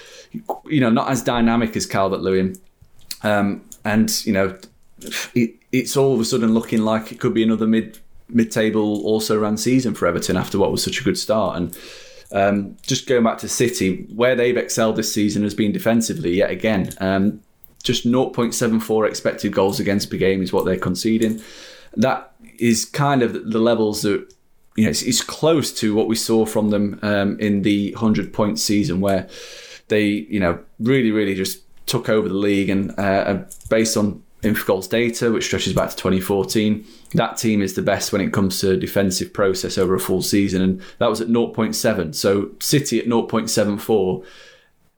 you 0.65 0.79
know, 0.79 0.89
not 0.89 1.09
as 1.09 1.21
dynamic 1.21 1.75
as 1.75 1.85
Calvert 1.85 2.21
Lewin. 2.21 2.55
Um, 3.21 3.65
and, 3.83 4.25
you 4.25 4.31
know, 4.31 4.57
it, 5.35 5.55
it's 5.73 5.97
all 5.97 6.13
of 6.13 6.21
a 6.21 6.25
sudden 6.25 6.53
looking 6.53 6.83
like 6.83 7.11
it 7.11 7.19
could 7.19 7.33
be 7.33 7.43
another 7.43 7.67
mid 7.67 7.99
mid 8.29 8.49
table 8.49 9.03
also 9.03 9.37
ran 9.37 9.57
season 9.57 9.93
for 9.93 10.07
Everton 10.07 10.37
after 10.37 10.57
what 10.57 10.71
was 10.71 10.81
such 10.81 11.01
a 11.01 11.03
good 11.03 11.17
start. 11.17 11.57
And 11.57 11.77
um, 12.31 12.77
just 12.81 13.07
going 13.07 13.23
back 13.23 13.37
to 13.39 13.49
City, 13.49 14.05
where 14.13 14.35
they've 14.35 14.57
excelled 14.57 14.95
this 14.95 15.13
season 15.13 15.43
has 15.43 15.53
been 15.53 15.71
defensively 15.71 16.35
yet 16.35 16.51
again. 16.51 16.91
Um, 16.99 17.41
just 17.83 18.05
0.74 18.05 19.07
expected 19.07 19.53
goals 19.53 19.79
against 19.79 20.09
per 20.09 20.17
game 20.17 20.41
is 20.41 20.53
what 20.53 20.65
they're 20.65 20.77
conceding. 20.77 21.41
That 21.95 22.33
is 22.59 22.85
kind 22.85 23.23
of 23.23 23.51
the 23.51 23.59
levels 23.59 24.03
that 24.03 24.33
you 24.75 24.85
know 24.85 24.89
it's, 24.89 25.01
it's 25.01 25.21
close 25.21 25.73
to 25.79 25.93
what 25.95 26.07
we 26.07 26.15
saw 26.15 26.45
from 26.45 26.69
them 26.69 26.99
um, 27.01 27.39
in 27.39 27.63
the 27.63 27.91
100 27.93 28.33
point 28.33 28.59
season, 28.59 29.01
where 29.01 29.27
they 29.87 30.05
you 30.05 30.39
know 30.39 30.59
really 30.79 31.11
really 31.11 31.35
just 31.35 31.61
took 31.85 32.07
over 32.07 32.29
the 32.29 32.35
league 32.35 32.69
and 32.69 32.97
uh, 32.97 33.39
based 33.69 33.97
on 33.97 34.23
Infogol's 34.43 34.87
data, 34.87 35.31
which 35.31 35.45
stretches 35.45 35.73
back 35.73 35.91
to 35.91 35.95
2014. 35.95 36.85
That 37.13 37.37
team 37.37 37.61
is 37.61 37.75
the 37.75 37.81
best 37.81 38.11
when 38.11 38.21
it 38.21 38.33
comes 38.33 38.59
to 38.61 38.75
defensive 38.77 39.33
process 39.33 39.77
over 39.77 39.93
a 39.93 39.99
full 39.99 40.21
season, 40.21 40.61
and 40.61 40.81
that 40.97 41.09
was 41.09 41.21
at 41.21 41.27
0.7. 41.27 42.15
So 42.15 42.49
City 42.59 42.99
at 42.99 43.05
0.74 43.05 44.25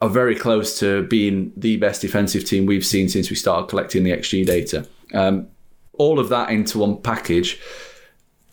are 0.01 0.09
very 0.09 0.35
close 0.35 0.79
to 0.79 1.03
being 1.07 1.51
the 1.57 1.77
best 1.77 2.01
defensive 2.01 2.45
team 2.45 2.65
we've 2.65 2.85
seen 2.85 3.09
since 3.09 3.29
we 3.29 3.35
started 3.35 3.67
collecting 3.67 4.03
the 4.03 4.11
XG 4.11 4.45
data. 4.45 4.87
Um, 5.13 5.47
all 5.93 6.19
of 6.19 6.29
that 6.29 6.49
into 6.49 6.79
one 6.79 6.97
package. 7.01 7.59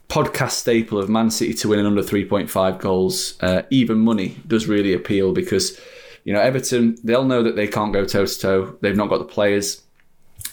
Podcast 0.08 0.52
staple 0.52 0.98
of 0.98 1.08
Man 1.08 1.30
City 1.30 1.54
to 1.54 1.68
win 1.68 1.78
in 1.78 1.86
under 1.86 2.02
3.5 2.02 2.80
goals, 2.80 3.40
uh, 3.42 3.62
even 3.70 3.98
money 3.98 4.36
does 4.46 4.66
really 4.66 4.92
appeal 4.92 5.32
because, 5.32 5.80
you 6.24 6.32
know, 6.32 6.40
Everton, 6.40 6.96
they'll 7.04 7.24
know 7.24 7.44
that 7.44 7.54
they 7.54 7.68
can't 7.68 7.92
go 7.92 8.04
toe 8.04 8.26
to 8.26 8.38
toe. 8.40 8.76
They've 8.80 8.96
not 8.96 9.08
got 9.08 9.18
the 9.18 9.24
players 9.24 9.82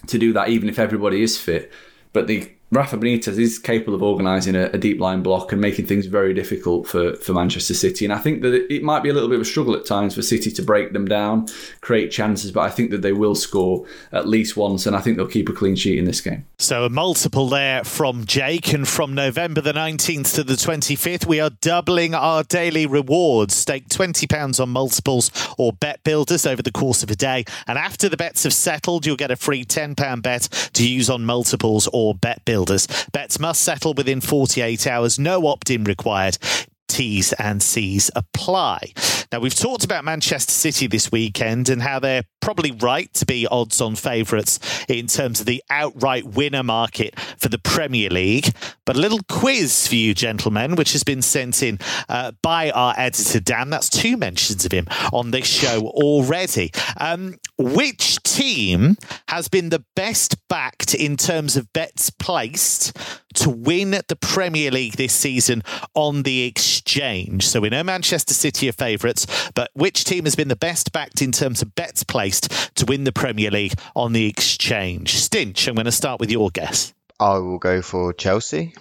to 0.07 0.17
do 0.17 0.33
that, 0.33 0.49
even 0.49 0.69
if 0.69 0.79
everybody 0.79 1.21
is 1.21 1.37
fit. 1.37 1.71
But 2.13 2.27
the 2.27 2.51
Rafa 2.69 2.97
Benitez 2.97 3.39
is 3.39 3.59
capable 3.59 3.95
of 3.95 4.03
organising 4.03 4.53
a, 4.53 4.65
a, 4.65 4.77
deep 4.77 4.99
line 4.99 5.23
block 5.23 5.53
and 5.53 5.61
making 5.61 5.85
things 5.85 6.05
very 6.05 6.33
difficult 6.33 6.85
for, 6.85 7.15
for 7.15 7.31
Manchester 7.31 7.73
City. 7.73 8.03
And 8.03 8.13
I 8.13 8.17
think 8.17 8.41
that 8.41 8.53
it, 8.53 8.69
it, 8.69 8.83
might 8.83 9.03
be 9.03 9.09
a 9.09 9.13
little 9.13 9.29
bit 9.29 9.35
of 9.35 9.43
a 9.43 9.45
struggle 9.45 9.73
at 9.73 9.85
times 9.85 10.15
for 10.15 10.21
City 10.21 10.51
to 10.51 10.61
break 10.61 10.91
them 10.91 11.05
down, 11.05 11.47
create 11.79 12.11
chances, 12.11 12.51
but 12.51 12.61
I 12.61 12.69
think 12.69 12.91
that 12.91 13.01
they 13.01 13.13
will 13.13 13.35
score 13.35 13.85
at 14.11 14.27
least 14.27 14.57
once, 14.57 14.85
and 14.85 14.97
I 14.97 14.99
think 14.99 15.15
they'll 15.15 15.27
keep 15.27 15.47
a 15.47 15.53
clean 15.53 15.77
sheet 15.77 15.97
in 15.97 16.03
this 16.03 16.19
game. 16.19 16.45
So 16.59 16.83
a 16.83 16.89
multiple 16.89 17.47
there 17.47 17.85
from 17.85 18.25
Jake, 18.25 18.73
and 18.73 18.85
from 18.85 19.15
November 19.15 19.61
the 19.61 19.73
19th 19.73 20.35
to 20.35 20.43
the 20.43 20.55
25th, 20.55 21.25
we 21.25 21.39
are 21.39 21.51
doubling 21.61 22.13
our 22.13 22.43
daily 22.43 22.85
rewards. 22.85 23.55
Stake 23.55 23.87
£20 23.87 24.59
on 24.59 24.69
multiples 24.69 25.31
or 25.57 25.71
bet 25.71 26.03
builders 26.03 26.45
over 26.45 26.61
the 26.61 26.71
course 26.71 27.01
of 27.01 27.09
a 27.09 27.15
day. 27.15 27.45
And 27.65 27.77
after 27.77 28.09
the 28.09 28.17
bets 28.17 28.43
have 28.43 28.53
settled, 28.53 29.05
you'll 29.05 29.15
get 29.15 29.31
a 29.31 29.37
free 29.37 29.63
£10 29.63 30.21
bet 30.21 30.41
to 30.73 30.87
use 30.87 31.09
on 31.09 31.25
multiples 31.25 31.87
or 31.93 32.13
bet 32.13 32.43
builders 32.43 32.56
builders. 32.57 32.87
Bets 33.11 33.39
must 33.39 33.61
settle 33.61 33.93
within 33.93 34.19
48 34.19 34.87
hours, 34.87 35.19
no 35.19 35.45
opt 35.45 35.69
in 35.69 35.83
required. 35.83 36.39
T's 36.87 37.33
and 37.33 37.61
C's 37.61 38.09
apply. 38.15 38.93
Now, 39.31 39.39
we've 39.39 39.55
talked 39.55 39.83
about 39.83 40.05
Manchester 40.05 40.51
City 40.51 40.87
this 40.87 41.11
weekend 41.11 41.67
and 41.69 41.81
how 41.81 41.99
they're 41.99 42.23
probably 42.39 42.71
right 42.71 43.13
to 43.13 43.25
be 43.25 43.45
odds 43.45 43.81
on 43.81 43.95
favourites 43.95 44.57
in 44.87 45.07
terms 45.07 45.41
of 45.41 45.45
the 45.45 45.61
outright 45.69 46.25
winner 46.25 46.63
market 46.63 47.19
for 47.37 47.49
the 47.49 47.57
Premier 47.57 48.09
League. 48.09 48.53
But 48.85 48.95
a 48.95 48.99
little 48.99 49.19
quiz 49.27 49.85
for 49.87 49.95
you, 49.95 50.13
gentlemen, 50.13 50.75
which 50.75 50.93
has 50.93 51.03
been 51.03 51.21
sent 51.21 51.61
in 51.61 51.79
uh, 52.07 52.31
by 52.41 52.71
our 52.71 52.93
editor, 52.97 53.41
Dan. 53.41 53.69
That's 53.69 53.89
two 53.89 54.15
mentions 54.15 54.65
of 54.65 54.71
him 54.71 54.87
on 55.11 55.31
this 55.31 55.45
show 55.45 55.87
already. 55.87 56.71
Um, 56.97 57.35
which 57.57 58.23
team 58.23 58.95
has 59.27 59.49
been 59.49 59.69
the 59.69 59.83
best 59.95 60.37
backed 60.47 60.93
in 60.93 61.17
terms 61.17 61.57
of 61.57 61.73
bets 61.73 62.09
placed 62.11 62.97
to 63.37 63.49
win 63.49 63.91
the 63.91 64.17
Premier 64.19 64.71
League 64.71 64.93
this 64.93 65.13
season 65.13 65.63
on 65.93 66.23
the 66.23 66.43
exchange? 66.43 67.47
So 67.47 67.61
we 67.61 67.69
know 67.69 67.83
Manchester 67.83 68.33
City 68.33 68.69
are 68.69 68.73
favourites, 68.73 69.25
but 69.55 69.71
which 69.73 70.03
team 70.03 70.25
has 70.25 70.35
been 70.35 70.47
the 70.47 70.55
best 70.55 70.91
backed 70.91 71.21
in 71.21 71.31
terms 71.31 71.61
of 71.61 71.75
bets 71.75 72.03
placed 72.03 72.75
to 72.75 72.85
win 72.85 73.03
the 73.03 73.11
Premier 73.11 73.51
League 73.51 73.73
on 73.95 74.13
the 74.13 74.27
exchange? 74.27 75.15
Stinch, 75.15 75.67
I'm 75.67 75.75
going 75.75 75.85
to 75.85 75.91
start 75.91 76.19
with 76.19 76.31
your 76.31 76.49
guess. 76.49 76.93
I 77.19 77.37
will 77.37 77.59
go 77.59 77.81
for 77.81 78.13
Chelsea. 78.13 78.73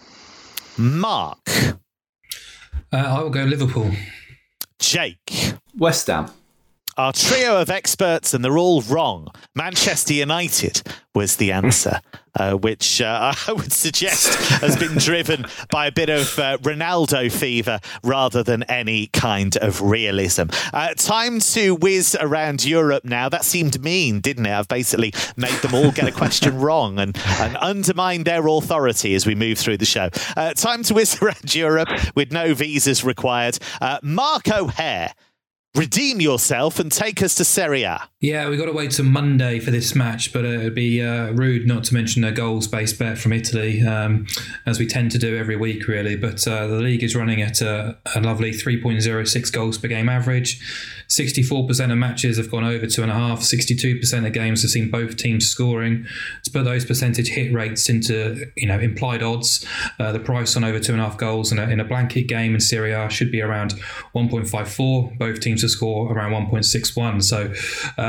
Mark. 0.76 1.38
Uh, 1.48 1.74
I 2.92 3.22
will 3.22 3.30
go 3.30 3.44
Liverpool. 3.44 3.90
Jake. 4.78 5.54
West 5.76 6.06
Ham. 6.08 6.30
Our 6.98 7.12
trio 7.12 7.60
of 7.60 7.68
experts, 7.68 8.32
and 8.32 8.42
they're 8.42 8.56
all 8.56 8.80
wrong. 8.80 9.28
Manchester 9.54 10.14
United 10.14 10.80
was 11.14 11.36
the 11.36 11.52
answer, 11.52 12.00
uh, 12.40 12.54
which 12.54 13.02
uh, 13.02 13.34
I 13.48 13.52
would 13.52 13.70
suggest 13.70 14.34
has 14.62 14.76
been 14.78 14.96
driven 14.96 15.44
by 15.70 15.88
a 15.88 15.92
bit 15.92 16.08
of 16.08 16.38
uh, 16.38 16.56
Ronaldo 16.58 17.30
fever 17.30 17.80
rather 18.02 18.42
than 18.42 18.62
any 18.62 19.08
kind 19.08 19.58
of 19.58 19.82
realism. 19.82 20.44
Uh, 20.72 20.94
time 20.94 21.40
to 21.40 21.74
whiz 21.74 22.16
around 22.18 22.64
Europe 22.64 23.04
now. 23.04 23.28
That 23.28 23.44
seemed 23.44 23.82
mean, 23.82 24.20
didn't 24.20 24.46
it? 24.46 24.52
I've 24.52 24.68
basically 24.68 25.12
made 25.36 25.58
them 25.60 25.74
all 25.74 25.90
get 25.90 26.08
a 26.08 26.12
question 26.12 26.58
wrong 26.60 26.98
and, 26.98 27.14
and 27.40 27.58
undermine 27.58 28.24
their 28.24 28.46
authority 28.46 29.14
as 29.14 29.26
we 29.26 29.34
move 29.34 29.58
through 29.58 29.76
the 29.76 29.84
show. 29.84 30.08
Uh, 30.34 30.54
time 30.54 30.82
to 30.84 30.94
whiz 30.94 31.20
around 31.20 31.54
Europe 31.54 31.90
with 32.14 32.32
no 32.32 32.54
visas 32.54 33.04
required. 33.04 33.58
Uh, 33.82 33.98
Mark 34.02 34.50
O'Haire 34.50 35.12
redeem 35.76 36.20
yourself 36.20 36.80
and 36.80 36.90
take 36.90 37.22
us 37.22 37.34
to 37.36 37.44
Serie 37.44 37.84
A. 37.84 38.08
Yeah, 38.26 38.48
we've 38.48 38.58
got 38.58 38.66
to 38.66 38.72
wait 38.72 38.90
till 38.90 39.04
Monday 39.04 39.60
for 39.60 39.70
this 39.70 39.94
match, 39.94 40.32
but 40.32 40.44
it'd 40.44 40.74
be 40.74 41.00
uh, 41.00 41.30
rude 41.30 41.64
not 41.64 41.84
to 41.84 41.94
mention 41.94 42.24
a 42.24 42.32
goals 42.32 42.66
based 42.66 42.98
bet 42.98 43.18
from 43.18 43.32
Italy, 43.32 43.82
um, 43.82 44.26
as 44.66 44.80
we 44.80 44.86
tend 44.88 45.12
to 45.12 45.18
do 45.18 45.36
every 45.36 45.54
week, 45.54 45.86
really. 45.86 46.16
But 46.16 46.44
uh, 46.48 46.66
the 46.66 46.80
league 46.80 47.04
is 47.04 47.14
running 47.14 47.40
at 47.40 47.60
a, 47.60 47.96
a 48.16 48.20
lovely 48.20 48.50
3.06 48.50 49.52
goals 49.52 49.78
per 49.78 49.86
game 49.86 50.08
average. 50.08 50.58
64% 51.08 51.92
of 51.92 51.98
matches 51.98 52.36
have 52.36 52.50
gone 52.50 52.64
over 52.64 52.86
two 52.86 53.02
and 53.02 53.12
a 53.12 53.14
half. 53.14 53.42
62% 53.42 54.26
of 54.26 54.32
games 54.32 54.62
have 54.62 54.72
seen 54.72 54.90
both 54.90 55.16
teams 55.16 55.46
scoring. 55.46 56.04
To 56.42 56.50
put 56.50 56.64
those 56.64 56.84
percentage 56.84 57.28
hit 57.28 57.52
rates 57.52 57.88
into 57.88 58.50
you 58.56 58.66
know 58.66 58.80
implied 58.80 59.22
odds, 59.22 59.64
uh, 60.00 60.10
the 60.10 60.18
price 60.18 60.56
on 60.56 60.64
over 60.64 60.80
two 60.80 60.92
and 60.92 61.00
a 61.00 61.04
half 61.04 61.16
goals 61.16 61.52
in 61.52 61.60
a, 61.60 61.68
in 61.68 61.78
a 61.78 61.84
blanket 61.84 62.24
game 62.24 62.54
in 62.54 62.60
Serie 62.60 62.92
A 62.92 63.08
should 63.08 63.30
be 63.30 63.40
around 63.40 63.74
1.54. 64.16 65.16
Both 65.16 65.40
teams 65.40 65.60
to 65.60 65.68
score 65.68 66.12
around 66.12 66.32
1.61. 66.50 67.22
So 67.22 67.52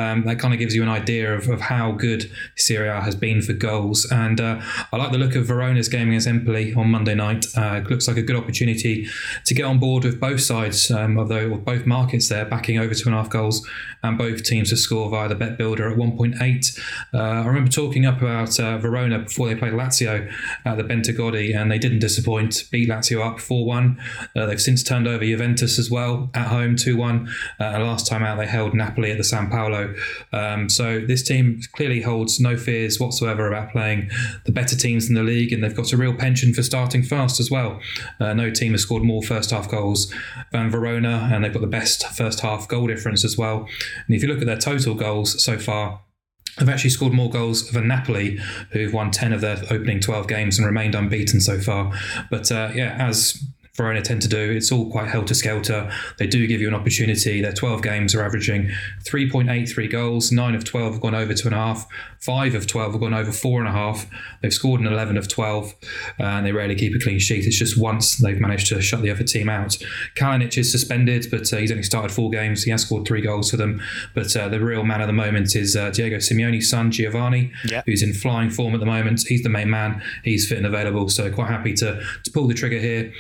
um, 0.08 0.24
that 0.26 0.39
kind 0.39 0.54
of 0.54 0.60
gives 0.60 0.76
you 0.76 0.84
an 0.84 0.89
idea 0.89 1.34
of, 1.34 1.50
of 1.50 1.62
how 1.62 1.91
good 1.91 2.32
Serie 2.56 2.89
A 2.89 3.02
has 3.02 3.15
been 3.15 3.41
for 3.41 3.54
goals. 3.54 4.10
And 4.12 4.39
uh, 4.39 4.62
I 4.91 4.98
like 4.98 5.12
the 5.12 5.17
look 5.17 5.36
of 5.36 5.46
Verona's 5.46 5.89
game 5.89 6.10
against 6.10 6.28
Empoli 6.28 6.74
on 6.74 6.89
Monday 6.89 7.15
night. 7.15 7.46
Uh, 7.56 7.82
it 7.84 7.89
looks 7.89 8.08
like 8.08 8.17
a 8.17 8.22
good 8.22 8.36
opportunity 8.36 9.08
to 9.46 9.54
get 9.54 9.65
on 9.65 9.80
board 9.80 10.04
with 10.04 10.20
both 10.20 10.41
sides 10.41 10.89
um, 10.91 11.15
the, 11.15 11.62
both 11.63 11.86
markets 11.86 12.30
there, 12.30 12.46
backing 12.46 12.78
over 12.78 12.93
two 12.93 13.10
and 13.10 13.15
a 13.15 13.22
half 13.22 13.30
goals 13.30 13.67
and 14.04 14.17
both 14.17 14.43
teams 14.43 14.70
to 14.70 14.78
score 14.78 15.10
via 15.10 15.28
the 15.28 15.36
bet 15.36 15.58
builder 15.58 15.89
at 15.89 15.98
1.8. 15.98 16.80
Uh, 17.13 17.17
I 17.17 17.46
remember 17.46 17.70
talking 17.70 18.06
up 18.06 18.22
about 18.22 18.60
uh, 18.60 18.78
Verona 18.78 19.20
before 19.20 19.48
they 19.48 19.56
played 19.56 19.74
Lazio 19.74 20.32
at 20.65 20.78
the 20.78 20.84
Bentegodi 20.84 21.56
and 21.56 21.72
they 21.72 21.80
didn't 21.80 22.00
disappoint, 22.00 22.63
beat 22.72 22.89
Lazio 22.89 23.26
up 23.26 23.39
4 23.39 23.65
1. 23.65 24.02
Uh, 24.36 24.46
they've 24.46 24.62
since 24.62 24.84
turned 24.84 25.08
over 25.08 25.24
Juventus 25.24 25.80
as 25.80 25.89
well 25.89 26.30
at 26.34 26.48
home 26.48 26.76
2 26.76 26.98
1. 26.98 27.30
Uh, 27.60 27.63
last 27.80 28.08
time 28.08 28.24
out, 28.24 28.38
they 28.38 28.48
held 28.48 28.74
Napoli 28.74 29.12
at 29.12 29.17
the 29.17 29.24
San 29.24 29.50
Paolo 29.50 29.87
ago. 29.88 30.00
Um, 30.34 30.69
so 30.69 31.00
this 31.00 31.23
team 31.23 31.62
clearly 31.73 32.02
holds 32.02 32.39
no 32.39 32.58
fears 32.58 33.00
whatsoever 33.00 33.47
about 33.47 33.71
playing 33.71 34.10
the 34.45 34.52
better 34.52 34.76
teams 34.76 35.08
in 35.10 35.15
the 35.15 35.23
league, 35.23 35.52
and 35.52 35.63
they've 35.63 35.76
got 35.76 35.91
a 35.93 35.97
real 35.97 36.13
penchant 36.13 36.56
for 36.56 36.63
starting 36.63 37.04
fast 37.04 37.39
as 37.39 37.52
well. 37.52 37.80
Uh, 38.19 38.34
no 38.34 38.50
team 38.50 38.73
has 38.73 38.82
scored 38.82 39.04
more 39.04 39.21
first 39.21 39.52
half 39.52 39.69
goals 39.69 40.13
than 40.52 40.69
Verona, 40.69 41.30
and 41.32 41.43
they've 41.43 41.54
got 41.54 41.62
the 41.62 41.67
best 41.67 42.06
first 42.15 42.39
half 42.41 42.67
goal 42.67 42.88
difference 42.88 43.23
as 43.23 43.38
well. 43.38 43.67
And 44.08 44.15
if 44.15 44.21
you 44.21 44.28
look 44.28 44.39
at 44.39 44.47
their 44.47 44.58
total 44.58 44.95
goals 44.95 45.43
so 45.43 45.58
far, 45.58 46.02
They've 46.58 46.69
actually 46.69 46.89
scored 46.89 47.13
more 47.13 47.30
goals 47.30 47.69
than 47.69 47.88
Napoli, 47.88 48.39
who've 48.71 48.93
won 48.93 49.12
10 49.12 49.32
of 49.32 49.41
their 49.41 49.62
opening 49.69 50.00
12 50.00 50.28
games 50.28 50.58
and 50.58 50.65
remained 50.65 50.95
unbeaten 50.95 51.39
so 51.39 51.60
far. 51.60 51.93
But 52.32 52.52
uh, 52.52 52.71
yeah, 52.73 52.95
as 52.97 53.43
Verona 53.78 54.02
tend 54.02 54.24
to 54.24 54.28
do. 54.28 54.52
It's 54.52 54.72
all 54.72 54.90
quite 54.90 55.08
helter 55.08 55.36
skelter. 55.36 55.92
They 56.18 56.26
do 56.26 56.48
give 56.48 56.60
you 56.60 56.68
an 56.68 56.74
opportunity. 56.74 57.42
Their 57.42 57.54
12 57.54 57.84
games 57.84 58.16
are 58.16 58.24
averaging 58.24 58.72
3.83 59.04 59.92
goals. 59.92 60.32
Nine 60.32 60.56
of 60.56 60.66
12 60.66 60.94
have 60.94 61.02
gone 61.02 61.13
over 61.13 61.36
two 61.36 61.48
and 61.48 61.56
a 61.56 61.60
half. 61.60 61.88
Five 62.20 62.56
of 62.56 62.66
12 62.66 62.94
have 62.94 63.02
gone 63.02 63.13
over 63.13 63.32
four 63.32 63.60
and 63.60 63.70
a 63.70 63.72
half. 63.72 64.08
They've 64.42 64.54
scored 64.54 64.82
an 64.82 64.88
11 64.88 65.18
of 65.18 65.28
12, 65.28 65.76
uh, 66.20 66.24
and 66.24 66.46
they 66.46 66.52
rarely 66.52 66.74
keep 66.74 66.96
a 66.96 67.00
clean 67.00 67.20
sheet. 67.20 67.46
It's 67.46 67.60
just 67.60 67.80
once 67.80 68.18
they've 68.18 68.40
managed 68.40 68.68
to 68.70 68.82
shut 68.82 69.04
the 69.04 69.12
other 69.12 69.24
team 69.24 69.48
out. 69.48 69.78
Kalinic 70.16 70.58
is 70.58 70.72
suspended, 70.72 71.28
but 71.30 71.54
uh, 71.54 71.58
he's 71.58 71.72
only 71.72 71.84
started 71.84 72.12
four 72.12 72.32
games. 72.32 72.63
He 72.63 72.72
has 72.72 72.82
scored 72.82 73.08
three 73.08 73.22
goals 73.22 73.52
for 73.52 73.58
them. 73.58 73.80
But 74.16 74.36
uh, 74.36 74.50
the 74.50 74.60
real 74.60 74.84
man 74.84 75.02
of 75.02 75.08
the 75.08 75.13
moment 75.13 75.56
is 75.56 75.76
uh, 75.76 75.92
Diego 75.92 76.18
Simeone's 76.18 76.68
son, 76.68 76.90
Giovanni, 76.90 77.52
yeah. 77.66 77.84
who's 77.86 78.02
in 78.02 78.13
flying 78.13 78.50
form 78.50 78.74
at 78.74 78.80
the 78.80 78.88
moment. 78.88 79.22
He's 79.28 79.44
the 79.44 79.50
main 79.50 79.70
man. 79.70 80.02
He's 80.24 80.50
fit 80.50 80.58
and 80.58 80.66
available, 80.66 81.10
so 81.10 81.32
quite 81.32 81.50
happy 81.50 81.74
to, 81.76 82.04
to 82.24 82.32
pull 82.32 82.48
the 82.48 82.56
trigger 82.56 82.80
here. 82.80 83.13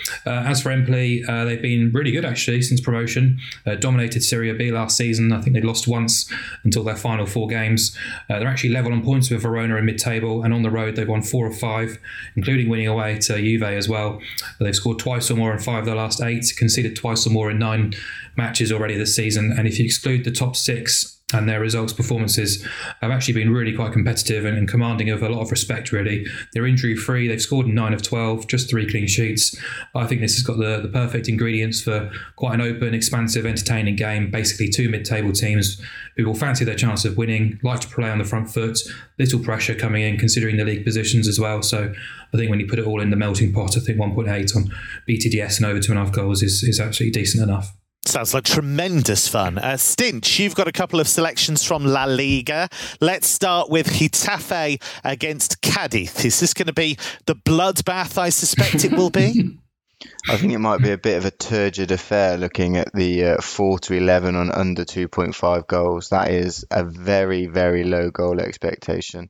As 0.47 0.61
for 0.61 0.71
Empoli, 0.71 1.25
uh, 1.27 1.43
they've 1.43 1.61
been 1.61 1.91
really 1.91 2.09
good 2.09 2.23
actually 2.23 2.61
since 2.61 2.79
promotion. 2.79 3.37
Uh, 3.65 3.75
dominated 3.75 4.23
Serie 4.23 4.53
B 4.53 4.71
last 4.71 4.95
season. 4.95 5.33
I 5.33 5.41
think 5.41 5.53
they 5.53 5.61
lost 5.61 5.89
once 5.89 6.31
until 6.63 6.85
their 6.85 6.95
final 6.95 7.25
four 7.25 7.49
games. 7.49 7.93
Uh, 8.29 8.39
they're 8.39 8.47
actually 8.47 8.69
level 8.69 8.93
on 8.93 9.03
points 9.03 9.29
with 9.29 9.41
Verona 9.41 9.75
in 9.75 9.83
mid-table, 9.83 10.43
and 10.43 10.53
on 10.53 10.61
the 10.61 10.71
road 10.71 10.95
they've 10.95 11.05
won 11.05 11.21
four 11.21 11.47
of 11.47 11.59
five, 11.59 11.99
including 12.37 12.69
winning 12.69 12.87
away 12.87 13.19
to 13.19 13.35
Juve 13.35 13.63
as 13.63 13.89
well. 13.89 14.21
They've 14.61 14.73
scored 14.73 14.99
twice 14.99 15.29
or 15.29 15.35
more 15.35 15.51
in 15.51 15.59
five 15.59 15.79
of 15.79 15.85
their 15.85 15.95
last 15.95 16.21
eight, 16.21 16.45
conceded 16.55 16.95
twice 16.95 17.27
or 17.27 17.31
more 17.31 17.51
in 17.51 17.59
nine 17.59 17.93
matches 18.37 18.71
already 18.71 18.97
this 18.97 19.13
season. 19.13 19.51
And 19.51 19.67
if 19.67 19.77
you 19.77 19.83
exclude 19.83 20.23
the 20.23 20.31
top 20.31 20.55
six 20.55 21.16
and 21.33 21.49
their 21.49 21.59
results 21.59 21.91
performances 21.91 22.65
have 23.01 23.11
actually 23.11 23.33
been 23.33 23.51
really 23.51 23.75
quite 23.75 23.91
competitive 23.91 24.45
and, 24.45 24.57
and 24.57 24.69
commanding 24.69 25.09
of 25.09 25.21
a 25.21 25.27
lot 25.27 25.41
of 25.41 25.51
respect 25.51 25.91
really. 25.91 26.25
They're 26.53 26.65
injury 26.65 26.95
free. 26.95 27.27
They've 27.27 27.41
scored 27.41 27.67
9 27.67 27.93
of 27.93 28.01
12 28.01 28.47
just 28.47 28.69
three 28.69 28.89
clean 28.89 29.07
sheets. 29.07 29.53
I 29.93 30.07
think 30.07 30.21
this 30.21 30.35
has 30.35 30.43
got 30.43 30.57
the, 30.57 30.79
the 30.79 30.87
perfect 30.87 31.27
ingredients 31.27 31.81
for 31.81 32.09
quite 32.37 32.53
an 32.53 32.61
open 32.61 32.93
expansive 32.93 33.45
entertaining 33.45 33.97
game. 33.97 34.31
Basically 34.31 34.69
two 34.69 34.87
mid-table 34.87 35.33
teams 35.33 35.81
who 36.15 36.25
will 36.25 36.33
fancy 36.33 36.63
their 36.63 36.75
chance 36.75 37.03
of 37.03 37.17
winning 37.17 37.59
like 37.61 37.81
to 37.81 37.89
play 37.89 38.09
on 38.09 38.19
the 38.19 38.23
front 38.23 38.49
foot. 38.49 38.79
Little 39.19 39.39
pressure 39.39 39.75
coming 39.75 40.03
in 40.03 40.17
considering 40.17 40.55
the 40.55 40.63
league 40.63 40.85
positions 40.85 41.27
as 41.27 41.39
well. 41.39 41.61
So 41.61 41.93
i 42.33 42.37
think 42.37 42.49
when 42.49 42.59
you 42.59 42.67
put 42.67 42.79
it 42.79 42.85
all 42.85 43.01
in 43.01 43.09
the 43.09 43.15
melting 43.15 43.53
pot 43.53 43.77
i 43.77 43.79
think 43.79 43.97
1.8 43.97 44.55
on 44.55 44.69
BTTS 45.07 45.57
and 45.57 45.65
over 45.65 45.79
two 45.79 45.93
and 45.93 45.99
a 45.99 46.03
half 46.03 46.13
goals 46.13 46.43
is, 46.43 46.61
is 46.63 46.79
absolutely 46.79 47.19
decent 47.21 47.41
enough 47.41 47.73
Sounds 48.07 48.33
like 48.33 48.45
tremendous 48.45 49.27
fun. 49.27 49.57
Uh, 49.57 49.73
Stinch, 49.73 50.39
you've 50.39 50.55
got 50.55 50.69
a 50.69 50.71
couple 50.71 51.01
of 51.01 51.09
selections 51.09 51.61
from 51.65 51.83
La 51.83 52.05
Liga. 52.05 52.69
Let's 53.01 53.27
start 53.27 53.69
with 53.69 53.87
Getafe 53.87 54.81
against 55.03 55.61
Cadiz. 55.61 56.23
Is 56.23 56.39
this 56.39 56.53
going 56.53 56.67
to 56.67 56.73
be 56.73 56.97
the 57.25 57.35
bloodbath 57.35 58.17
I 58.17 58.29
suspect 58.29 58.85
it 58.85 58.93
will 58.93 59.09
be? 59.09 59.57
I 60.29 60.37
think 60.37 60.53
it 60.53 60.59
might 60.59 60.81
be 60.81 60.91
a 60.91 60.97
bit 60.97 61.17
of 61.17 61.25
a 61.25 61.31
turgid 61.31 61.91
affair 61.91 62.37
looking 62.37 62.77
at 62.77 62.93
the 62.93 63.25
uh, 63.25 63.41
4 63.41 63.79
to 63.79 63.95
11 63.95 64.37
on 64.37 64.51
under 64.51 64.85
2.5 64.85 65.67
goals. 65.67 66.09
That 66.09 66.31
is 66.31 66.65
a 66.71 66.85
very, 66.85 67.47
very 67.47 67.83
low 67.83 68.09
goal 68.09 68.39
expectation. 68.39 69.29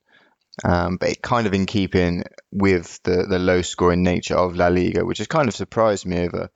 Um, 0.63 0.97
but 0.97 1.09
it 1.09 1.21
kind 1.21 1.45
of 1.45 1.53
in 1.53 1.65
keeping 1.67 2.23
with 2.51 2.99
the, 3.03 3.27
the 3.29 3.37
low 3.37 3.61
scoring 3.61 4.03
nature 4.03 4.35
of 4.35 4.55
La 4.55 4.67
Liga, 4.67 5.05
which 5.05 5.19
has 5.19 5.27
kind 5.27 5.47
of 5.47 5.55
surprised 5.55 6.05
me 6.05 6.19
over 6.21 6.49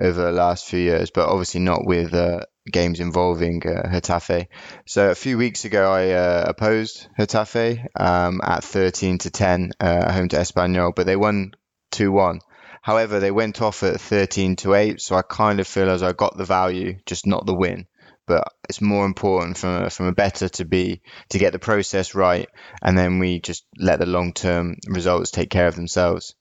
over 0.00 0.22
the 0.22 0.32
last 0.32 0.66
few 0.66 0.80
years, 0.80 1.10
but 1.10 1.28
obviously 1.28 1.60
not 1.60 1.86
with 1.86 2.12
uh, 2.12 2.40
games 2.70 3.00
involving 3.00 3.62
uh, 3.66 3.88
Getafe. 3.88 4.48
So 4.86 5.10
a 5.10 5.14
few 5.14 5.38
weeks 5.38 5.64
ago, 5.64 5.90
I 5.90 6.10
uh, 6.10 6.44
opposed 6.48 7.08
Getafe 7.18 7.86
um, 7.98 8.40
at 8.44 8.64
13 8.64 9.18
to 9.18 9.30
10 9.30 9.72
uh, 9.80 10.12
home 10.12 10.28
to 10.28 10.36
Espanyol, 10.36 10.94
but 10.94 11.06
they 11.06 11.16
won 11.16 11.52
2 11.92 12.12
1. 12.12 12.40
However, 12.82 13.18
they 13.18 13.30
went 13.30 13.60
off 13.62 13.82
at 13.82 14.00
13 14.00 14.56
to 14.56 14.74
8, 14.74 15.00
so 15.00 15.16
I 15.16 15.22
kind 15.22 15.58
of 15.60 15.66
feel 15.66 15.90
as 15.90 16.02
I 16.02 16.12
got 16.12 16.36
the 16.36 16.44
value, 16.44 16.98
just 17.06 17.26
not 17.26 17.46
the 17.46 17.54
win 17.54 17.86
but 18.28 18.52
it's 18.68 18.80
more 18.80 19.06
important 19.06 19.56
from 19.56 19.84
a, 19.84 19.90
from 19.90 20.06
a 20.06 20.12
better 20.12 20.48
to 20.50 20.64
be 20.64 21.00
to 21.30 21.38
get 21.38 21.52
the 21.52 21.58
process 21.58 22.14
right, 22.14 22.48
and 22.82 22.96
then 22.96 23.18
we 23.18 23.40
just 23.40 23.64
let 23.78 23.98
the 23.98 24.06
long 24.06 24.32
term 24.32 24.76
results 24.86 25.30
take 25.30 25.50
care 25.50 25.66
of 25.66 25.74
themselves. 25.74 26.34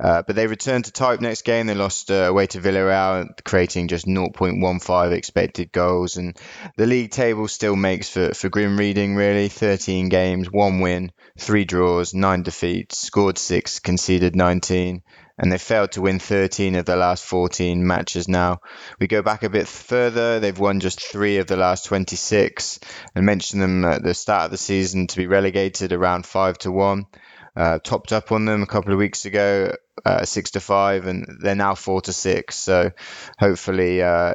Uh, 0.00 0.22
but 0.26 0.34
they 0.34 0.48
returned 0.48 0.86
to 0.86 0.92
type 0.92 1.20
next 1.20 1.42
game. 1.42 1.66
They 1.66 1.76
lost 1.76 2.10
uh, 2.10 2.14
away 2.14 2.46
to 2.48 2.60
Villarreal, 2.60 3.28
creating 3.44 3.86
just 3.86 4.06
0.15 4.06 5.12
expected 5.12 5.70
goals. 5.70 6.16
And 6.16 6.36
the 6.76 6.86
league 6.86 7.12
table 7.12 7.46
still 7.46 7.76
makes 7.76 8.08
for, 8.08 8.34
for 8.34 8.48
grim 8.48 8.76
reading, 8.76 9.14
really. 9.14 9.48
13 9.48 10.08
games, 10.08 10.50
one 10.50 10.80
win, 10.80 11.12
three 11.38 11.64
draws, 11.64 12.14
nine 12.14 12.42
defeats, 12.42 12.98
scored 12.98 13.38
six, 13.38 13.78
conceded 13.78 14.34
19 14.34 15.02
and 15.42 15.50
they've 15.50 15.60
failed 15.60 15.90
to 15.92 16.00
win 16.00 16.20
13 16.20 16.76
of 16.76 16.84
the 16.86 16.94
last 16.94 17.24
14 17.24 17.84
matches 17.84 18.28
now. 18.28 18.60
We 19.00 19.08
go 19.08 19.22
back 19.22 19.42
a 19.42 19.50
bit 19.50 19.66
further, 19.66 20.38
they've 20.38 20.58
won 20.58 20.78
just 20.78 21.02
three 21.02 21.38
of 21.38 21.48
the 21.48 21.56
last 21.56 21.84
26 21.86 22.78
and 23.16 23.26
mentioned 23.26 23.60
them 23.60 23.84
at 23.84 24.04
the 24.04 24.14
start 24.14 24.46
of 24.46 24.50
the 24.52 24.56
season 24.56 25.08
to 25.08 25.16
be 25.16 25.26
relegated 25.26 25.92
around 25.92 26.24
5 26.24 26.58
to 26.58 26.70
1. 26.70 27.06
Uh, 27.54 27.78
topped 27.80 28.12
up 28.12 28.30
on 28.30 28.44
them 28.44 28.62
a 28.62 28.66
couple 28.66 28.92
of 28.92 28.98
weeks 28.98 29.26
ago, 29.26 29.74
uh, 30.06 30.24
6 30.24 30.52
to 30.52 30.60
5, 30.60 31.06
and 31.06 31.26
they're 31.42 31.56
now 31.56 31.74
4 31.74 32.00
to 32.02 32.12
6. 32.12 32.54
So 32.54 32.92
hopefully 33.38 34.00
uh, 34.00 34.34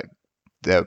they'll 0.61 0.85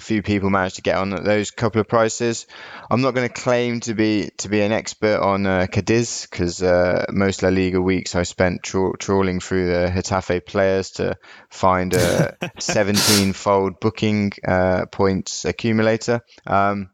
a 0.00 0.02
few 0.02 0.22
people 0.22 0.48
managed 0.48 0.76
to 0.76 0.82
get 0.82 0.96
on 0.96 1.12
at 1.12 1.24
those 1.24 1.50
couple 1.50 1.80
of 1.80 1.86
prices. 1.86 2.46
I'm 2.90 3.02
not 3.02 3.12
going 3.12 3.28
to 3.28 3.42
claim 3.42 3.80
to 3.80 3.92
be 3.92 4.30
to 4.38 4.48
be 4.48 4.62
an 4.62 4.72
expert 4.72 5.20
on 5.20 5.44
uh, 5.46 5.66
Cadiz 5.70 6.26
because 6.28 6.62
uh, 6.62 7.04
most 7.10 7.42
La 7.42 7.50
Liga 7.50 7.82
weeks 7.82 8.14
I 8.14 8.22
spent 8.22 8.62
tra- 8.62 8.96
trawling 8.98 9.40
through 9.40 9.66
the 9.66 9.92
Getafe 9.94 10.46
players 10.46 10.92
to 10.92 11.18
find 11.50 11.92
a 11.92 12.36
17-fold 12.42 13.78
booking 13.78 14.32
uh, 14.46 14.86
points 14.86 15.44
accumulator. 15.44 16.22
Um, 16.46 16.88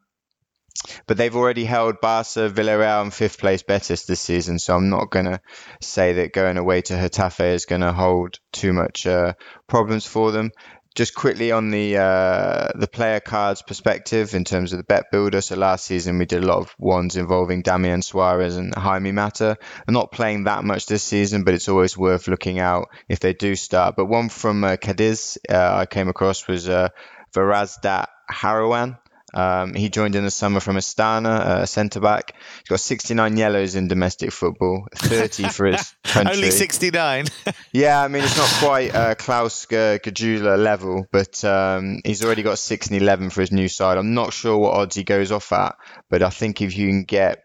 but 1.06 1.16
they've 1.16 1.34
already 1.34 1.64
held 1.64 2.00
Barca, 2.02 2.50
Villarreal, 2.50 3.02
and 3.02 3.14
fifth 3.14 3.38
place 3.38 3.62
Betis 3.62 4.04
this 4.04 4.20
season, 4.20 4.58
so 4.58 4.76
I'm 4.76 4.90
not 4.90 5.10
going 5.10 5.24
to 5.24 5.40
say 5.80 6.14
that 6.14 6.34
going 6.34 6.58
away 6.58 6.82
to 6.82 6.94
Getafe 6.94 7.54
is 7.54 7.64
going 7.64 7.80
to 7.80 7.92
hold 7.92 8.38
too 8.52 8.72
much 8.72 9.06
uh, 9.06 9.32
problems 9.68 10.06
for 10.06 10.32
them 10.32 10.50
just 10.96 11.14
quickly 11.14 11.52
on 11.52 11.70
the 11.70 11.98
uh, 11.98 12.68
the 12.74 12.88
player 12.88 13.20
cards 13.20 13.60
perspective 13.62 14.34
in 14.34 14.44
terms 14.44 14.72
of 14.72 14.78
the 14.78 14.84
bet 14.84 15.10
builder. 15.12 15.42
So 15.42 15.54
last 15.54 15.84
season 15.84 16.18
we 16.18 16.24
did 16.24 16.42
a 16.42 16.46
lot 16.46 16.58
of 16.58 16.74
ones 16.78 17.16
involving 17.16 17.60
Damian 17.62 18.02
Suarez 18.02 18.56
and 18.56 18.74
Jaime 18.74 19.12
Mata. 19.12 19.58
I'm 19.86 19.94
not 19.94 20.10
playing 20.10 20.44
that 20.44 20.64
much 20.64 20.86
this 20.86 21.04
season, 21.04 21.44
but 21.44 21.54
it's 21.54 21.68
always 21.68 21.96
worth 21.96 22.28
looking 22.28 22.58
out 22.58 22.88
if 23.08 23.20
they 23.20 23.34
do 23.34 23.54
start. 23.54 23.94
But 23.94 24.06
one 24.06 24.30
from 24.30 24.64
uh, 24.64 24.76
Cadiz 24.76 25.36
uh, 25.48 25.76
I 25.76 25.86
came 25.86 26.08
across 26.08 26.48
was 26.48 26.68
uh, 26.68 26.88
Varazdat 27.34 28.06
Haroyan. 28.30 28.98
Um, 29.36 29.74
he 29.74 29.90
joined 29.90 30.14
in 30.14 30.24
the 30.24 30.30
summer 30.30 30.60
from 30.60 30.76
Astana, 30.76 31.40
uh, 31.40 31.66
centre 31.66 32.00
back. 32.00 32.32
He's 32.60 32.68
got 32.70 32.80
69 32.80 33.36
yellows 33.36 33.74
in 33.74 33.86
domestic 33.86 34.32
football, 34.32 34.86
30 34.94 35.50
for 35.50 35.66
his 35.66 35.94
country. 36.04 36.36
Only 36.36 36.50
69. 36.50 37.26
yeah, 37.72 38.02
I 38.02 38.08
mean 38.08 38.24
it's 38.24 38.38
not 38.38 38.48
quite 38.66 38.94
uh, 38.94 39.14
Klaus 39.14 39.66
Gjasula 39.66 40.58
level, 40.58 41.06
but 41.12 41.44
um, 41.44 42.00
he's 42.02 42.24
already 42.24 42.42
got 42.42 42.58
6 42.58 42.86
and 42.86 43.02
11 43.02 43.28
for 43.28 43.42
his 43.42 43.52
new 43.52 43.68
side. 43.68 43.98
I'm 43.98 44.14
not 44.14 44.32
sure 44.32 44.56
what 44.56 44.72
odds 44.72 44.96
he 44.96 45.04
goes 45.04 45.30
off 45.30 45.52
at, 45.52 45.76
but 46.08 46.22
I 46.22 46.30
think 46.30 46.62
if 46.62 46.74
you 46.74 46.88
can 46.88 47.04
get 47.04 47.42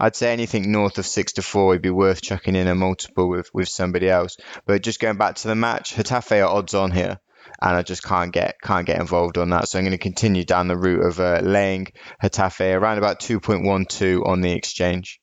I'd 0.00 0.16
say 0.16 0.32
anything 0.32 0.72
north 0.72 0.98
of 0.98 1.06
six 1.06 1.34
to 1.34 1.42
four 1.42 1.66
would 1.66 1.82
be 1.82 1.90
worth 1.90 2.20
chucking 2.20 2.56
in 2.56 2.66
a 2.66 2.74
multiple 2.74 3.28
with, 3.28 3.52
with 3.54 3.68
somebody 3.68 4.08
else. 4.08 4.36
But 4.66 4.82
just 4.82 4.98
going 4.98 5.18
back 5.18 5.36
to 5.36 5.48
the 5.48 5.54
match, 5.54 5.94
Getafe 5.94 6.42
are 6.42 6.48
odds 6.48 6.74
on 6.74 6.90
here 6.90 7.20
and 7.60 7.76
I 7.76 7.82
just 7.82 8.02
can't 8.02 8.32
get 8.32 8.56
can't 8.62 8.86
get 8.86 9.00
involved 9.00 9.38
on 9.38 9.50
that. 9.50 9.68
So 9.68 9.78
I'm 9.78 9.84
going 9.84 9.92
to 9.92 9.98
continue 9.98 10.44
down 10.44 10.68
the 10.68 10.76
route 10.76 11.04
of 11.06 11.20
uh, 11.20 11.40
laying 11.42 11.88
Getafe 12.22 12.74
around 12.74 12.98
about 12.98 13.20
2.12 13.20 14.26
on 14.26 14.40
the 14.40 14.52
exchange. 14.52 15.20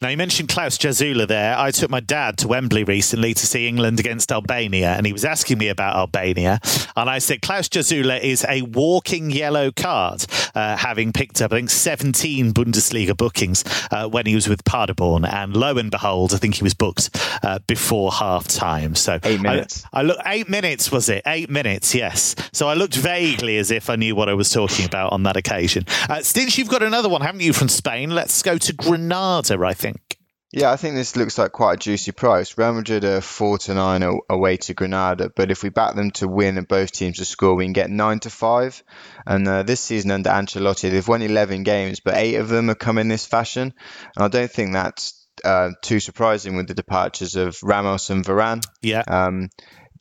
Now, 0.00 0.08
you 0.08 0.16
mentioned 0.16 0.48
Klaus 0.48 0.78
Gjasula 0.78 1.26
there. 1.26 1.56
I 1.58 1.70
took 1.70 1.90
my 1.90 2.00
dad 2.00 2.38
to 2.38 2.48
Wembley 2.48 2.84
recently 2.84 3.34
to 3.34 3.46
see 3.46 3.66
England 3.66 4.00
against 4.00 4.30
Albania, 4.32 4.94
and 4.96 5.06
he 5.06 5.12
was 5.12 5.24
asking 5.24 5.58
me 5.58 5.68
about 5.68 5.96
Albania. 5.96 6.60
And 6.96 7.08
I 7.10 7.18
said, 7.18 7.42
Klaus 7.42 7.68
Gjasula 7.68 8.20
is 8.20 8.44
a 8.48 8.62
walking 8.62 9.30
yellow 9.30 9.70
card, 9.70 10.24
uh, 10.54 10.76
having 10.76 11.12
picked 11.12 11.40
up, 11.42 11.52
I 11.52 11.56
think, 11.56 11.70
17 11.70 12.52
Bundesliga 12.52 13.16
bookings 13.16 13.64
uh, 13.90 14.08
when 14.08 14.26
he 14.26 14.34
was 14.34 14.48
with 14.48 14.64
Paderborn. 14.64 15.24
And 15.24 15.56
lo 15.56 15.76
and 15.76 15.90
behold, 15.90 16.34
I 16.34 16.38
think 16.38 16.56
he 16.56 16.62
was 16.62 16.74
booked 16.74 17.10
uh, 17.42 17.58
before 17.66 18.12
half 18.12 18.48
time. 18.48 18.94
So 18.94 19.18
eight 19.22 19.40
minutes. 19.40 19.84
I, 19.92 20.00
I 20.00 20.02
look 20.02 20.18
eight 20.26 20.48
minutes, 20.48 20.90
was 20.90 21.08
it? 21.08 21.22
Eight 21.26 21.50
minutes, 21.50 21.94
yes. 21.94 22.34
So 22.52 22.68
I 22.68 22.74
looked 22.74 22.96
vaguely 22.96 23.58
as 23.58 23.70
if 23.70 23.90
I 23.90 23.96
knew 23.96 24.14
what 24.14 24.28
I 24.28 24.34
was 24.34 24.50
talking 24.50 24.86
about 24.86 25.12
on 25.12 25.22
that 25.24 25.36
occasion. 25.36 25.84
Uh, 26.08 26.22
Stinch 26.22 26.58
you've 26.58 26.68
got 26.68 26.82
another 26.82 27.08
one, 27.08 27.20
haven't 27.20 27.40
you, 27.40 27.52
from 27.52 27.68
Spain? 27.68 28.10
Let's 28.10 28.42
go 28.42 28.58
to 28.58 28.72
Granada, 28.72 29.58
I 29.66 29.74
think. 29.74 30.18
Yeah, 30.52 30.70
I 30.70 30.76
think 30.76 30.94
this 30.94 31.16
looks 31.16 31.38
like 31.38 31.52
quite 31.52 31.74
a 31.74 31.76
juicy 31.76 32.12
price. 32.12 32.56
Real 32.56 32.72
Madrid 32.72 33.04
are 33.04 33.20
four 33.20 33.58
to 33.58 33.74
nine 33.74 34.02
away 34.30 34.56
to 34.58 34.74
Granada, 34.74 35.30
but 35.34 35.50
if 35.50 35.62
we 35.62 35.70
back 35.70 35.96
them 35.96 36.12
to 36.12 36.28
win 36.28 36.56
and 36.56 36.68
both 36.68 36.92
teams 36.92 37.18
to 37.18 37.24
score, 37.24 37.56
we 37.56 37.64
can 37.64 37.72
get 37.72 37.90
nine 37.90 38.20
to 38.20 38.30
five. 38.30 38.82
And 39.26 39.46
uh, 39.46 39.64
this 39.64 39.80
season 39.80 40.12
under 40.12 40.30
Ancelotti, 40.30 40.90
they've 40.90 41.06
won 41.06 41.20
eleven 41.20 41.64
games, 41.64 42.00
but 42.00 42.14
eight 42.14 42.36
of 42.36 42.48
them 42.48 42.68
have 42.68 42.78
come 42.78 42.96
in 42.96 43.08
this 43.08 43.26
fashion. 43.26 43.74
And 44.16 44.24
I 44.24 44.28
don't 44.28 44.50
think 44.50 44.72
that's 44.72 45.28
uh, 45.44 45.70
too 45.82 46.00
surprising 46.00 46.56
with 46.56 46.68
the 46.68 46.74
departures 46.74 47.34
of 47.34 47.58
Ramos 47.62 48.08
and 48.10 48.24
Varane. 48.24 48.64
Yeah. 48.82 49.02
Um, 49.06 49.50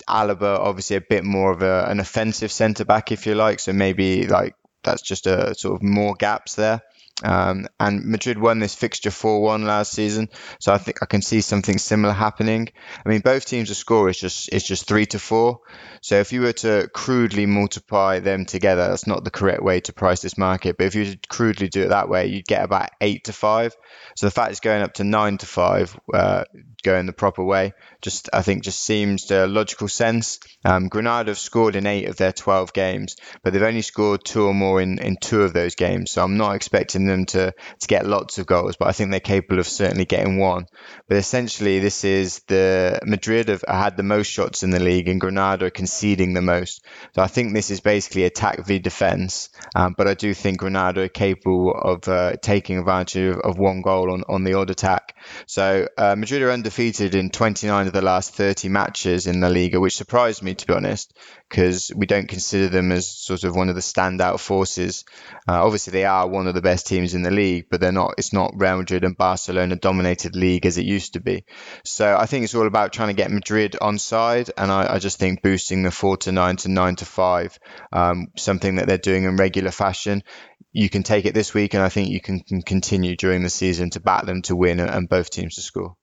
Alaba, 0.08 0.60
obviously 0.60 0.98
a 0.98 1.02
bit 1.02 1.24
more 1.24 1.52
of 1.52 1.64
a, 1.64 1.86
an 1.90 2.00
offensive 2.00 2.52
centre 2.52 2.86
back, 2.86 3.12
if 3.12 3.26
you 3.26 3.34
like. 3.34 3.60
So 3.60 3.74
maybe 3.74 4.28
like 4.28 4.56
that's 4.84 5.02
just 5.02 5.26
a 5.26 5.56
sort 5.56 5.76
of 5.76 5.84
more 5.84 6.14
gaps 6.14 6.56
there. 6.56 6.82
Um, 7.24 7.68
and 7.80 8.06
Madrid 8.06 8.38
won 8.38 8.60
this 8.60 8.76
fixture 8.76 9.12
4 9.12 9.42
1 9.42 9.64
last 9.64 9.94
season. 9.94 10.30
So 10.60 10.74
I 10.74 10.78
think 10.78 10.98
I 11.02 11.06
can 11.06 11.22
see 11.22 11.42
something 11.42 11.78
similar 11.78 12.14
happening. 12.14 12.70
I 13.06 13.10
mean, 13.10 13.22
both 13.22 13.46
teams' 13.46 13.76
score 13.78 14.10
is 14.10 14.20
just 14.20 14.52
is 14.52 14.64
just 14.64 14.88
3 14.88 15.06
to 15.08 15.20
4. 15.20 15.60
So 16.02 16.20
if 16.20 16.34
you 16.34 16.42
were 16.42 16.54
to 16.54 16.90
crudely 16.94 17.46
multiply 17.46 18.20
them 18.20 18.46
together, 18.46 18.90
that's 18.90 19.08
not 19.08 19.24
the 19.24 19.32
correct 19.32 19.64
way 19.64 19.80
to 19.82 19.94
price 19.94 20.22
this 20.22 20.38
market. 20.38 20.78
But 20.78 20.88
if 20.88 20.96
you 20.96 21.16
crudely 21.30 21.70
do 21.70 21.84
it 21.84 21.90
that 21.90 22.10
way, 22.10 22.28
you'd 22.28 22.46
get 22.46 22.64
about 22.64 22.90
8 23.00 23.24
to 23.26 23.34
5. 23.34 23.76
So 24.18 24.28
the 24.28 24.32
fact 24.32 24.52
it's 24.52 24.60
going 24.60 24.82
up 24.82 24.96
to 24.96 25.04
9 25.06 25.38
to 25.38 25.46
5, 25.46 26.00
uh, 26.14 26.44
going 26.84 27.06
the 27.06 27.14
proper 27.14 27.44
way, 27.44 27.74
just 28.02 28.30
I 28.32 28.44
think 28.44 28.64
just 28.64 28.82
seems 28.82 29.26
the 29.26 29.48
logical 29.48 29.88
sense. 29.88 30.40
Um, 30.64 30.88
Granada 30.90 31.32
have 31.32 31.40
scored 31.40 31.76
in 31.76 31.88
eight 31.88 32.08
of 32.08 32.18
their 32.18 32.32
12 32.32 32.74
games, 32.74 33.16
but 33.42 33.52
they've 33.52 33.62
only 33.62 33.82
scored 33.82 34.24
two 34.24 34.46
or 34.46 34.54
more 34.54 34.80
in, 34.80 35.00
in 35.00 35.18
two 35.20 35.42
of 35.42 35.54
those 35.54 35.76
games. 35.76 36.12
So 36.12 36.24
I'm 36.24 36.38
not 36.38 36.56
expecting 36.56 37.05
them 37.08 37.26
to, 37.28 37.54
to 37.80 37.88
get 37.88 38.06
lots 38.06 38.38
of 38.38 38.46
goals, 38.46 38.76
but 38.78 38.88
I 38.88 38.92
think 38.92 39.12
they're 39.12 39.20
capable 39.20 39.60
of 39.60 39.68
certainly 39.68 40.06
getting 40.06 40.38
one. 40.40 40.66
But 41.08 41.18
essentially, 41.18 41.80
this 41.80 42.04
is 42.04 42.42
the 42.48 43.00
Madrid 43.04 43.50
have 43.50 43.64
had 43.68 43.98
the 43.98 44.04
most 44.04 44.28
shots 44.28 44.64
in 44.64 44.70
the 44.70 44.80
league, 44.80 45.08
and 45.08 45.22
Granada 45.22 45.66
are 45.66 45.70
conceding 45.70 46.34
the 46.34 46.42
most. 46.42 46.86
So 47.14 47.22
I 47.22 47.28
think 47.28 47.54
this 47.54 47.72
is 47.72 47.80
basically 47.80 48.24
attack 48.24 48.66
v 48.66 48.80
defence. 48.80 49.50
Um, 49.76 49.96
but 49.98 50.08
I 50.08 50.14
do 50.14 50.34
think 50.34 50.60
Granada 50.60 51.02
are 51.04 51.08
capable 51.08 51.74
of 51.74 52.08
uh, 52.08 52.36
taking 52.42 52.80
advantage 52.80 53.36
of, 53.36 53.40
of, 53.42 53.58
one 53.58 53.82
goal 53.82 54.12
on, 54.12 54.24
on 54.28 54.44
the 54.44 54.56
odd 54.56 54.70
attack. 54.70 55.16
So 55.48 55.88
uh, 55.98 56.16
Madrid 56.16 56.42
are 56.42 56.52
undefeated 56.52 57.16
in 57.16 57.30
29 57.30 57.88
of 57.88 57.94
the 57.94 58.02
last 58.02 58.36
30 58.36 58.70
matches 58.70 59.28
in 59.28 59.40
the 59.40 59.50
Liga, 59.50 59.80
which 59.80 59.96
surprised 59.96 60.44
me 60.44 60.56
to 60.56 60.68
be 60.68 60.74
honest, 60.74 61.18
because 61.50 61.92
we 61.96 62.06
don't 62.06 62.28
consider 62.28 62.68
them 62.68 62.92
as 62.92 63.08
sort 63.08 63.44
of 63.44 63.56
one 63.56 63.70
of 63.70 63.76
the 63.76 63.82
standout 63.82 64.40
forces. 64.40 65.06
Uh, 65.48 65.64
obviously, 65.64 65.92
they 65.92 66.06
are 66.06 66.28
one 66.28 66.48
of 66.48 66.54
the 66.54 66.62
best 66.62 66.88
teams 66.88 67.14
in 67.14 67.22
the 67.22 67.32
league, 67.32 67.68
but 67.70 67.80
they're 67.80 67.92
not. 67.92 68.16
It's 68.18 68.34
not 68.34 68.54
Real 68.56 68.78
Madrid 68.78 69.04
and 69.04 69.18
Barcelona 69.18 69.76
dominated 69.76 70.36
league 70.36 70.66
as 70.66 70.78
it 70.78 70.86
used 70.86 71.14
to 71.14 71.20
be. 71.20 71.46
So 71.84 72.18
I 72.18 72.26
think 72.26 72.44
it's 72.44 72.56
all 72.56 72.68
about 72.68 72.94
trying 72.94 73.10
to 73.10 73.14
get 73.22 73.32
Madrid 73.32 73.76
on 73.80 74.00
side, 74.00 74.52
and 74.58 74.72
I, 74.72 74.96
I 74.96 75.00
just 75.00 75.20
think 75.20 75.42
boosting 75.42 75.84
the 75.84 75.92
four 75.92 76.18
to 76.18 76.32
nine 76.32 76.58
to 76.58 76.70
nine 76.70 76.96
to 76.98 77.06
five, 77.06 77.58
um, 77.94 78.28
something 78.38 78.76
that 78.76 78.88
they're 78.88 78.98
doing 78.98 79.24
in 79.24 79.38
regular 79.38 79.72
fashion. 79.72 80.24
You 80.72 80.90
can 80.90 81.04
take 81.04 81.26
it 81.26 81.34
this 81.34 81.54
week, 81.54 81.74
and 81.74 81.84
I 81.84 81.90
think 81.90 82.10
you 82.10 82.20
can, 82.20 82.42
can 82.42 82.62
continue 82.62 83.16
during 83.16 83.44
the 83.44 83.50
season 83.50 83.92
to 83.92 84.00
back 84.00 84.26
them 84.26 84.42
to 84.44 84.56
win 84.56 84.80
and 84.80 85.08
both 85.08 85.30
teams 85.30 85.56
to 85.56 85.62
score. 85.62 85.96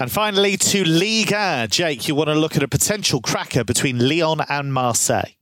And 0.00 0.10
finally, 0.10 0.56
to 0.56 0.84
Ligue 0.84 1.26
Liga. 1.26 1.68
Jake, 1.68 2.08
you 2.08 2.14
want 2.14 2.28
to 2.28 2.34
look 2.34 2.56
at 2.56 2.62
a 2.62 2.68
potential 2.68 3.20
cracker 3.20 3.64
between 3.64 4.08
Lyon 4.08 4.40
and 4.48 4.72
Marseille? 4.72 5.32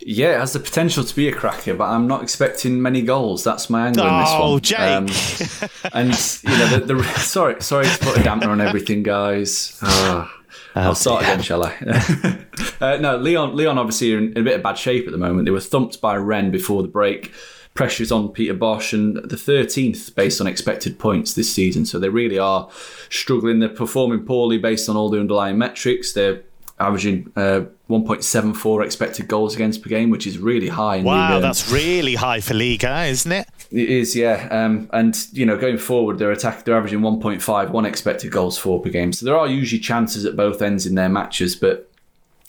Yeah, 0.00 0.34
it 0.34 0.40
has 0.40 0.52
the 0.52 0.60
potential 0.60 1.04
to 1.04 1.16
be 1.16 1.28
a 1.28 1.32
cracker, 1.32 1.74
but 1.74 1.84
I'm 1.84 2.06
not 2.06 2.22
expecting 2.22 2.82
many 2.82 3.00
goals. 3.00 3.42
That's 3.42 3.70
my 3.70 3.86
angle 3.86 4.04
oh, 4.04 4.08
in 4.08 4.20
this 4.20 4.32
one. 4.32 4.42
Oh, 4.42 4.58
Jake! 4.58 4.78
Um, 4.78 5.70
and 5.94 6.40
you 6.42 6.58
know, 6.58 6.78
the, 6.78 6.94
the, 6.94 7.04
sorry, 7.18 7.62
sorry 7.62 7.86
to 7.86 7.98
put 7.98 8.18
a 8.18 8.22
damper 8.22 8.50
on 8.50 8.60
everything, 8.60 9.02
guys. 9.02 9.78
Oh, 9.82 10.30
I'll 10.74 10.94
start 10.94 11.22
again, 11.22 11.40
shall 11.40 11.64
I? 11.64 11.74
uh, 12.80 12.96
no, 12.98 13.16
Lyon. 13.16 13.56
Lyon 13.56 13.78
obviously 13.78 14.12
are 14.14 14.18
in, 14.18 14.32
in 14.32 14.38
a 14.38 14.42
bit 14.42 14.56
of 14.56 14.62
bad 14.62 14.76
shape 14.76 15.06
at 15.06 15.12
the 15.12 15.18
moment. 15.18 15.46
They 15.46 15.52
were 15.52 15.60
thumped 15.60 16.00
by 16.00 16.16
Rennes 16.16 16.52
before 16.52 16.82
the 16.82 16.88
break 16.88 17.32
pressures 17.74 18.12
on 18.12 18.28
Peter 18.28 18.54
Bosz 18.54 18.92
and 18.92 19.16
the 19.16 19.36
13th 19.36 20.14
based 20.14 20.40
on 20.40 20.46
expected 20.46 20.98
points 20.98 21.34
this 21.34 21.52
season. 21.52 21.84
So 21.84 21.98
they 21.98 22.08
really 22.08 22.38
are 22.38 22.68
struggling. 23.10 23.58
They're 23.58 23.68
performing 23.68 24.24
poorly 24.24 24.58
based 24.58 24.88
on 24.88 24.96
all 24.96 25.10
the 25.10 25.18
underlying 25.18 25.58
metrics. 25.58 26.12
They're 26.12 26.42
averaging 26.78 27.32
uh, 27.36 27.62
1.74 27.90 28.84
expected 28.84 29.28
goals 29.28 29.54
against 29.54 29.82
per 29.82 29.88
game, 29.88 30.10
which 30.10 30.26
is 30.26 30.38
really 30.38 30.68
high. 30.68 31.02
wow, 31.02 31.40
that's 31.40 31.70
really 31.70 32.14
high 32.14 32.40
for 32.40 32.54
Liga, 32.54 33.04
isn't 33.04 33.30
it? 33.30 33.48
It 33.70 33.88
is, 33.88 34.14
yeah. 34.14 34.48
Um, 34.50 34.88
and 34.92 35.16
you 35.32 35.44
know, 35.44 35.56
going 35.56 35.78
forward, 35.78 36.18
they're 36.18 36.30
attack 36.30 36.64
they're 36.64 36.76
averaging 36.76 37.00
1.5 37.00 37.70
one 37.70 37.86
expected 37.86 38.30
goals 38.30 38.56
for 38.56 38.80
per 38.80 38.90
game. 38.90 39.12
So 39.12 39.26
there 39.26 39.36
are 39.36 39.48
usually 39.48 39.80
chances 39.80 40.24
at 40.24 40.36
both 40.36 40.62
ends 40.62 40.86
in 40.86 40.94
their 40.94 41.08
matches, 41.08 41.56
but 41.56 41.90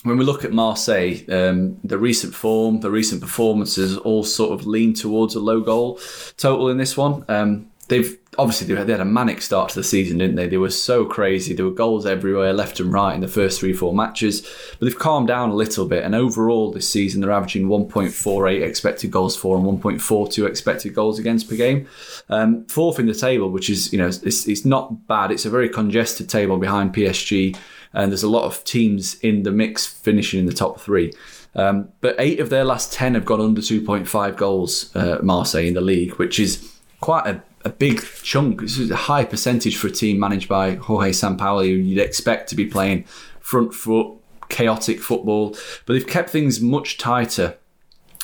when 0.05 0.17
we 0.17 0.23
look 0.23 0.45
at 0.45 0.53
Marseille, 0.53 1.17
um, 1.29 1.79
the 1.83 1.97
recent 1.97 2.35
form, 2.35 2.81
the 2.81 2.91
recent 2.91 3.21
performances 3.21 3.97
all 3.97 4.23
sort 4.23 4.57
of 4.57 4.67
lean 4.67 4.93
towards 4.93 5.33
a 5.33 5.39
low 5.39 5.61
goal 5.61 5.99
total 6.37 6.69
in 6.69 6.77
this 6.77 6.95
one. 6.95 7.25
Um, 7.27 7.71
they've 7.87 8.17
obviously 8.37 8.73
they 8.73 8.91
had 8.91 9.01
a 9.01 9.05
manic 9.05 9.41
start 9.41 9.69
to 9.69 9.75
the 9.75 9.83
season, 9.83 10.19
didn't 10.19 10.35
they? 10.35 10.47
They 10.47 10.57
were 10.57 10.69
so 10.69 11.05
crazy. 11.05 11.55
There 11.55 11.65
were 11.65 11.71
goals 11.71 12.05
everywhere, 12.05 12.53
left 12.53 12.79
and 12.79 12.93
right 12.93 13.15
in 13.15 13.21
the 13.21 13.27
first 13.27 13.59
three, 13.59 13.73
four 13.73 13.93
matches. 13.93 14.41
But 14.77 14.85
they've 14.85 14.99
calmed 14.99 15.27
down 15.27 15.49
a 15.49 15.55
little 15.55 15.87
bit, 15.87 16.03
and 16.03 16.13
overall 16.13 16.71
this 16.71 16.87
season 16.87 17.21
they're 17.21 17.31
averaging 17.31 17.67
1.48 17.67 18.61
expected 18.61 19.09
goals 19.09 19.35
for 19.35 19.57
and 19.57 19.65
1.42 19.65 20.47
expected 20.47 20.93
goals 20.93 21.17
against 21.17 21.49
per 21.49 21.55
game. 21.55 21.87
Um, 22.29 22.65
fourth 22.67 22.99
in 22.99 23.07
the 23.07 23.15
table, 23.15 23.49
which 23.49 23.71
is 23.71 23.91
you 23.91 23.97
know 23.97 24.07
it's, 24.07 24.47
it's 24.47 24.65
not 24.65 25.07
bad. 25.07 25.31
It's 25.31 25.45
a 25.45 25.49
very 25.49 25.69
congested 25.69 26.29
table 26.29 26.57
behind 26.57 26.93
PSG 26.93 27.57
and 27.95 28.11
there's 28.11 28.23
a 28.23 28.29
lot 28.29 28.43
of 28.43 28.63
teams 28.63 29.17
in 29.21 29.43
the 29.43 29.51
mix 29.51 29.87
finishing 29.87 30.41
in 30.41 30.45
the 30.45 30.53
top 30.53 30.79
three. 30.79 31.11
Um, 31.55 31.89
but 32.01 32.15
eight 32.19 32.41
of 32.41 32.49
their 32.49 32.65
last 32.65 32.91
ten 32.91 33.15
have 33.15 33.25
gone 33.25 33.39
under 33.39 33.61
2.5 33.61 34.35
goals, 34.35 34.93
uh, 34.95 35.19
Marseille 35.23 35.65
in 35.65 35.73
the 35.73 35.81
league, 35.81 36.13
which 36.15 36.37
is 36.37 36.71
quite 36.99 37.25
a, 37.25 37.41
a 37.63 37.69
big 37.69 38.03
chunk. 38.21 38.61
This 38.61 38.77
is 38.77 38.91
a 38.91 38.95
high 38.95 39.23
percentage 39.23 39.77
for 39.77 39.87
a 39.87 39.91
team 39.91 40.19
managed 40.19 40.49
by 40.49 40.75
Jorge 40.75 41.11
Sampaoli, 41.11 41.67
who 41.67 41.75
you'd 41.75 42.01
expect 42.01 42.49
to 42.49 42.55
be 42.55 42.65
playing 42.65 43.05
front 43.39 43.73
foot, 43.73 44.17
chaotic 44.49 44.99
football. 44.99 45.55
But 45.85 45.93
they've 45.93 46.05
kept 46.05 46.29
things 46.29 46.59
much 46.59 46.97
tighter 46.97 47.57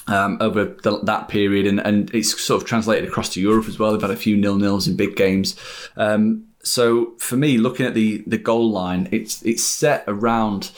um, 0.08 0.38
over 0.42 0.66
the, 0.84 1.00
that 1.04 1.30
period, 1.30 1.66
and, 1.66 1.80
and 1.80 2.14
it's 2.14 2.40
sort 2.42 2.62
of 2.62 2.68
translated 2.68 3.08
across 3.08 3.30
to 3.30 3.42
Europe 3.42 3.70
as 3.70 3.80
well. 3.80 3.94
They've 3.94 4.02
had 4.02 4.12
a 4.12 4.18
few 4.18 4.36
nil 4.36 4.58
nils 4.58 4.90
in 4.90 4.98
big 4.98 5.16
games. 5.16 5.56
Um, 5.96 6.48
so 6.64 7.14
for 7.18 7.38
me, 7.38 7.58
looking 7.58 7.86
at 7.86 7.94
the 7.94 8.24
the 8.28 8.38
goal 8.38 8.70
line, 8.70 9.10
it's 9.12 9.42
it's 9.44 9.64
set 9.64 10.04
around 10.08 10.72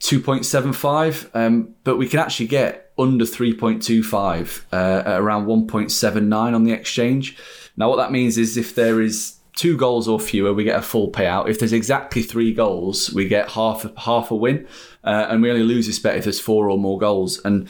2.75, 0.00 1.30
um, 1.34 1.74
but 1.84 1.96
we 1.96 2.08
can 2.08 2.18
actually 2.18 2.46
get 2.46 2.90
under 2.98 3.24
3.25 3.24 4.62
uh, 4.72 5.02
around 5.06 5.46
1.79 5.46 6.54
on 6.54 6.64
the 6.64 6.72
exchange. 6.72 7.36
Now, 7.76 7.88
what 7.88 7.96
that 7.96 8.10
means 8.10 8.38
is 8.38 8.56
if 8.56 8.74
there 8.74 9.00
is 9.00 9.36
two 9.56 9.76
goals 9.76 10.08
or 10.08 10.18
fewer, 10.18 10.54
we 10.54 10.64
get 10.64 10.78
a 10.78 10.82
full 10.82 11.10
payout. 11.10 11.48
If 11.48 11.58
there's 11.58 11.72
exactly 11.72 12.22
three 12.22 12.52
goals, 12.52 13.12
we 13.12 13.28
get 13.28 13.50
half 13.50 13.86
half 13.98 14.30
a 14.30 14.34
win, 14.34 14.66
uh, 15.04 15.26
and 15.28 15.42
we 15.42 15.50
only 15.50 15.62
lose 15.62 15.86
this 15.86 15.98
bet 15.98 16.16
if 16.16 16.24
there's 16.24 16.40
four 16.40 16.70
or 16.70 16.78
more 16.78 16.98
goals. 16.98 17.38
And 17.44 17.68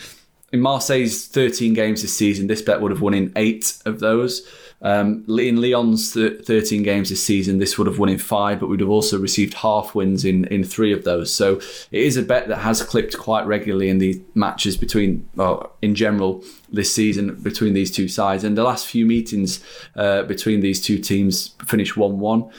in 0.53 0.61
Marseille's 0.61 1.27
13 1.27 1.75
games 1.75 2.03
this 2.03 2.17
season, 2.17 2.47
this 2.47 2.63
bet 2.63 2.81
would 2.81 2.91
have 2.91 3.01
won 3.01 3.15
in 3.15 3.33
eight 3.37 3.77
of 3.87 4.01
those. 4.01 4.47
Um, 4.83 5.25
in 5.29 5.61
Lyon's 5.61 6.15
13 6.15 6.83
games 6.83 7.11
this 7.11 7.23
season, 7.23 7.59
this 7.59 7.77
would 7.77 7.87
have 7.87 7.99
won 7.99 8.09
in 8.09 8.19
five, 8.19 8.61
but 8.61 8.69
we'd 8.69 8.81
have 8.81 8.89
also 8.89 9.19
received 9.19 9.55
half 9.55 9.95
wins 9.95 10.25
in, 10.25 10.47
in 10.47 10.65
three 10.65 10.93
of 10.93 11.05
those. 11.05 11.33
So 11.33 11.57
it 11.91 12.03
is 12.03 12.17
a 12.17 12.23
bet 12.23 12.49
that 12.49 12.59
has 12.59 12.83
clipped 12.83 13.19
quite 13.19 13.47
regularly 13.47 13.91
in 13.91 13.99
the 13.99 14.23
matches 14.35 14.77
between, 14.79 15.29
well, 15.35 15.73
in 15.83 15.95
general, 15.95 16.43
this 16.73 16.95
season 16.95 17.35
between 17.43 17.75
these 17.75 17.91
two 17.91 18.09
sides. 18.09 18.43
And 18.43 18.57
the 18.57 18.65
last 18.65 18.87
few 18.87 19.05
meetings 19.05 19.63
uh, 19.97 20.23
between 20.23 20.61
these 20.61 20.81
two 20.81 20.99
teams 20.99 21.49
finished 21.67 21.97
1 21.97 22.19
1. 22.19 22.51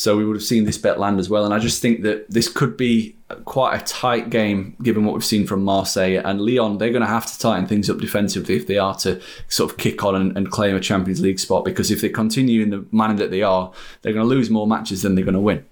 So 0.00 0.16
we 0.16 0.24
would 0.24 0.34
have 0.34 0.42
seen 0.42 0.64
this 0.64 0.78
bet 0.78 0.98
land 0.98 1.20
as 1.20 1.28
well. 1.28 1.44
And 1.44 1.52
I 1.52 1.58
just 1.58 1.82
think 1.82 2.04
that 2.04 2.24
this 2.30 2.48
could 2.48 2.74
be 2.74 3.16
quite 3.44 3.78
a 3.78 3.84
tight 3.84 4.30
game 4.30 4.74
given 4.82 5.04
what 5.04 5.12
we've 5.12 5.22
seen 5.22 5.46
from 5.46 5.62
Marseille 5.62 6.22
and 6.24 6.40
Lyon. 6.40 6.78
They're 6.78 6.88
going 6.88 7.02
to 7.02 7.06
have 7.06 7.26
to 7.26 7.38
tighten 7.38 7.66
things 7.66 7.90
up 7.90 7.98
defensively 7.98 8.56
if 8.56 8.66
they 8.66 8.78
are 8.78 8.94
to 9.00 9.20
sort 9.48 9.70
of 9.70 9.76
kick 9.76 10.02
on 10.02 10.14
and, 10.14 10.34
and 10.38 10.50
claim 10.50 10.74
a 10.74 10.80
Champions 10.80 11.20
League 11.20 11.38
spot. 11.38 11.66
Because 11.66 11.90
if 11.90 12.00
they 12.00 12.08
continue 12.08 12.62
in 12.62 12.70
the 12.70 12.86
manner 12.90 13.12
that 13.18 13.30
they 13.30 13.42
are, 13.42 13.70
they're 14.00 14.14
going 14.14 14.24
to 14.24 14.34
lose 14.34 14.48
more 14.48 14.66
matches 14.66 15.02
than 15.02 15.16
they're 15.16 15.24
going 15.24 15.34
to 15.34 15.38
win. 15.40 15.66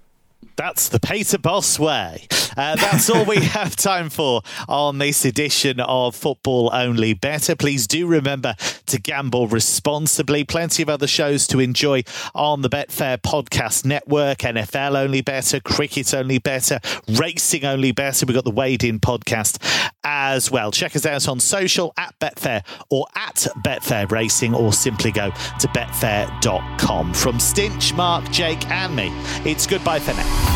That's 0.59 0.89
the 0.89 0.99
Peter 0.99 1.37
Bosz 1.37 1.79
way. 1.79 2.27
Uh, 2.57 2.75
that's 2.75 3.09
all 3.09 3.23
we 3.23 3.37
have 3.39 3.77
time 3.77 4.09
for 4.09 4.41
on 4.67 4.97
this 4.97 5.23
edition 5.23 5.79
of 5.79 6.17
Football 6.17 6.69
Only 6.73 7.13
Better. 7.13 7.55
Please 7.55 7.87
do 7.87 8.05
remember 8.05 8.55
to 8.87 8.99
gamble 8.99 9.47
responsibly. 9.47 10.43
Plenty 10.43 10.83
of 10.83 10.89
other 10.89 11.07
shows 11.07 11.47
to 11.47 11.61
enjoy 11.61 12.03
on 12.35 12.61
the 12.61 12.69
Betfair 12.69 13.17
Podcast 13.17 13.85
Network 13.85 14.39
NFL 14.39 14.97
Only 14.97 15.21
Better, 15.21 15.61
Cricket 15.61 16.13
Only 16.13 16.39
Better, 16.39 16.81
Racing 17.07 17.63
Only 17.63 17.93
Better. 17.93 18.25
We've 18.25 18.35
got 18.35 18.43
the 18.43 18.51
Wade 18.51 18.83
In 18.83 18.99
podcast 18.99 19.63
as 20.03 20.51
well. 20.51 20.73
Check 20.73 20.93
us 20.97 21.05
out 21.05 21.29
on 21.29 21.39
social 21.39 21.93
at 21.95 22.19
Betfair 22.19 22.65
or 22.89 23.07
at 23.15 23.47
Betfair 23.63 24.11
Racing 24.11 24.53
or 24.53 24.73
simply 24.73 25.13
go 25.13 25.29
to 25.29 25.67
betfair.com. 25.69 27.13
From 27.13 27.39
Stinch, 27.39 27.95
Mark, 27.95 28.29
Jake, 28.29 28.69
and 28.69 28.93
me, 28.93 29.09
it's 29.49 29.65
goodbye 29.65 29.99
for 29.99 30.13
now. 30.13 30.48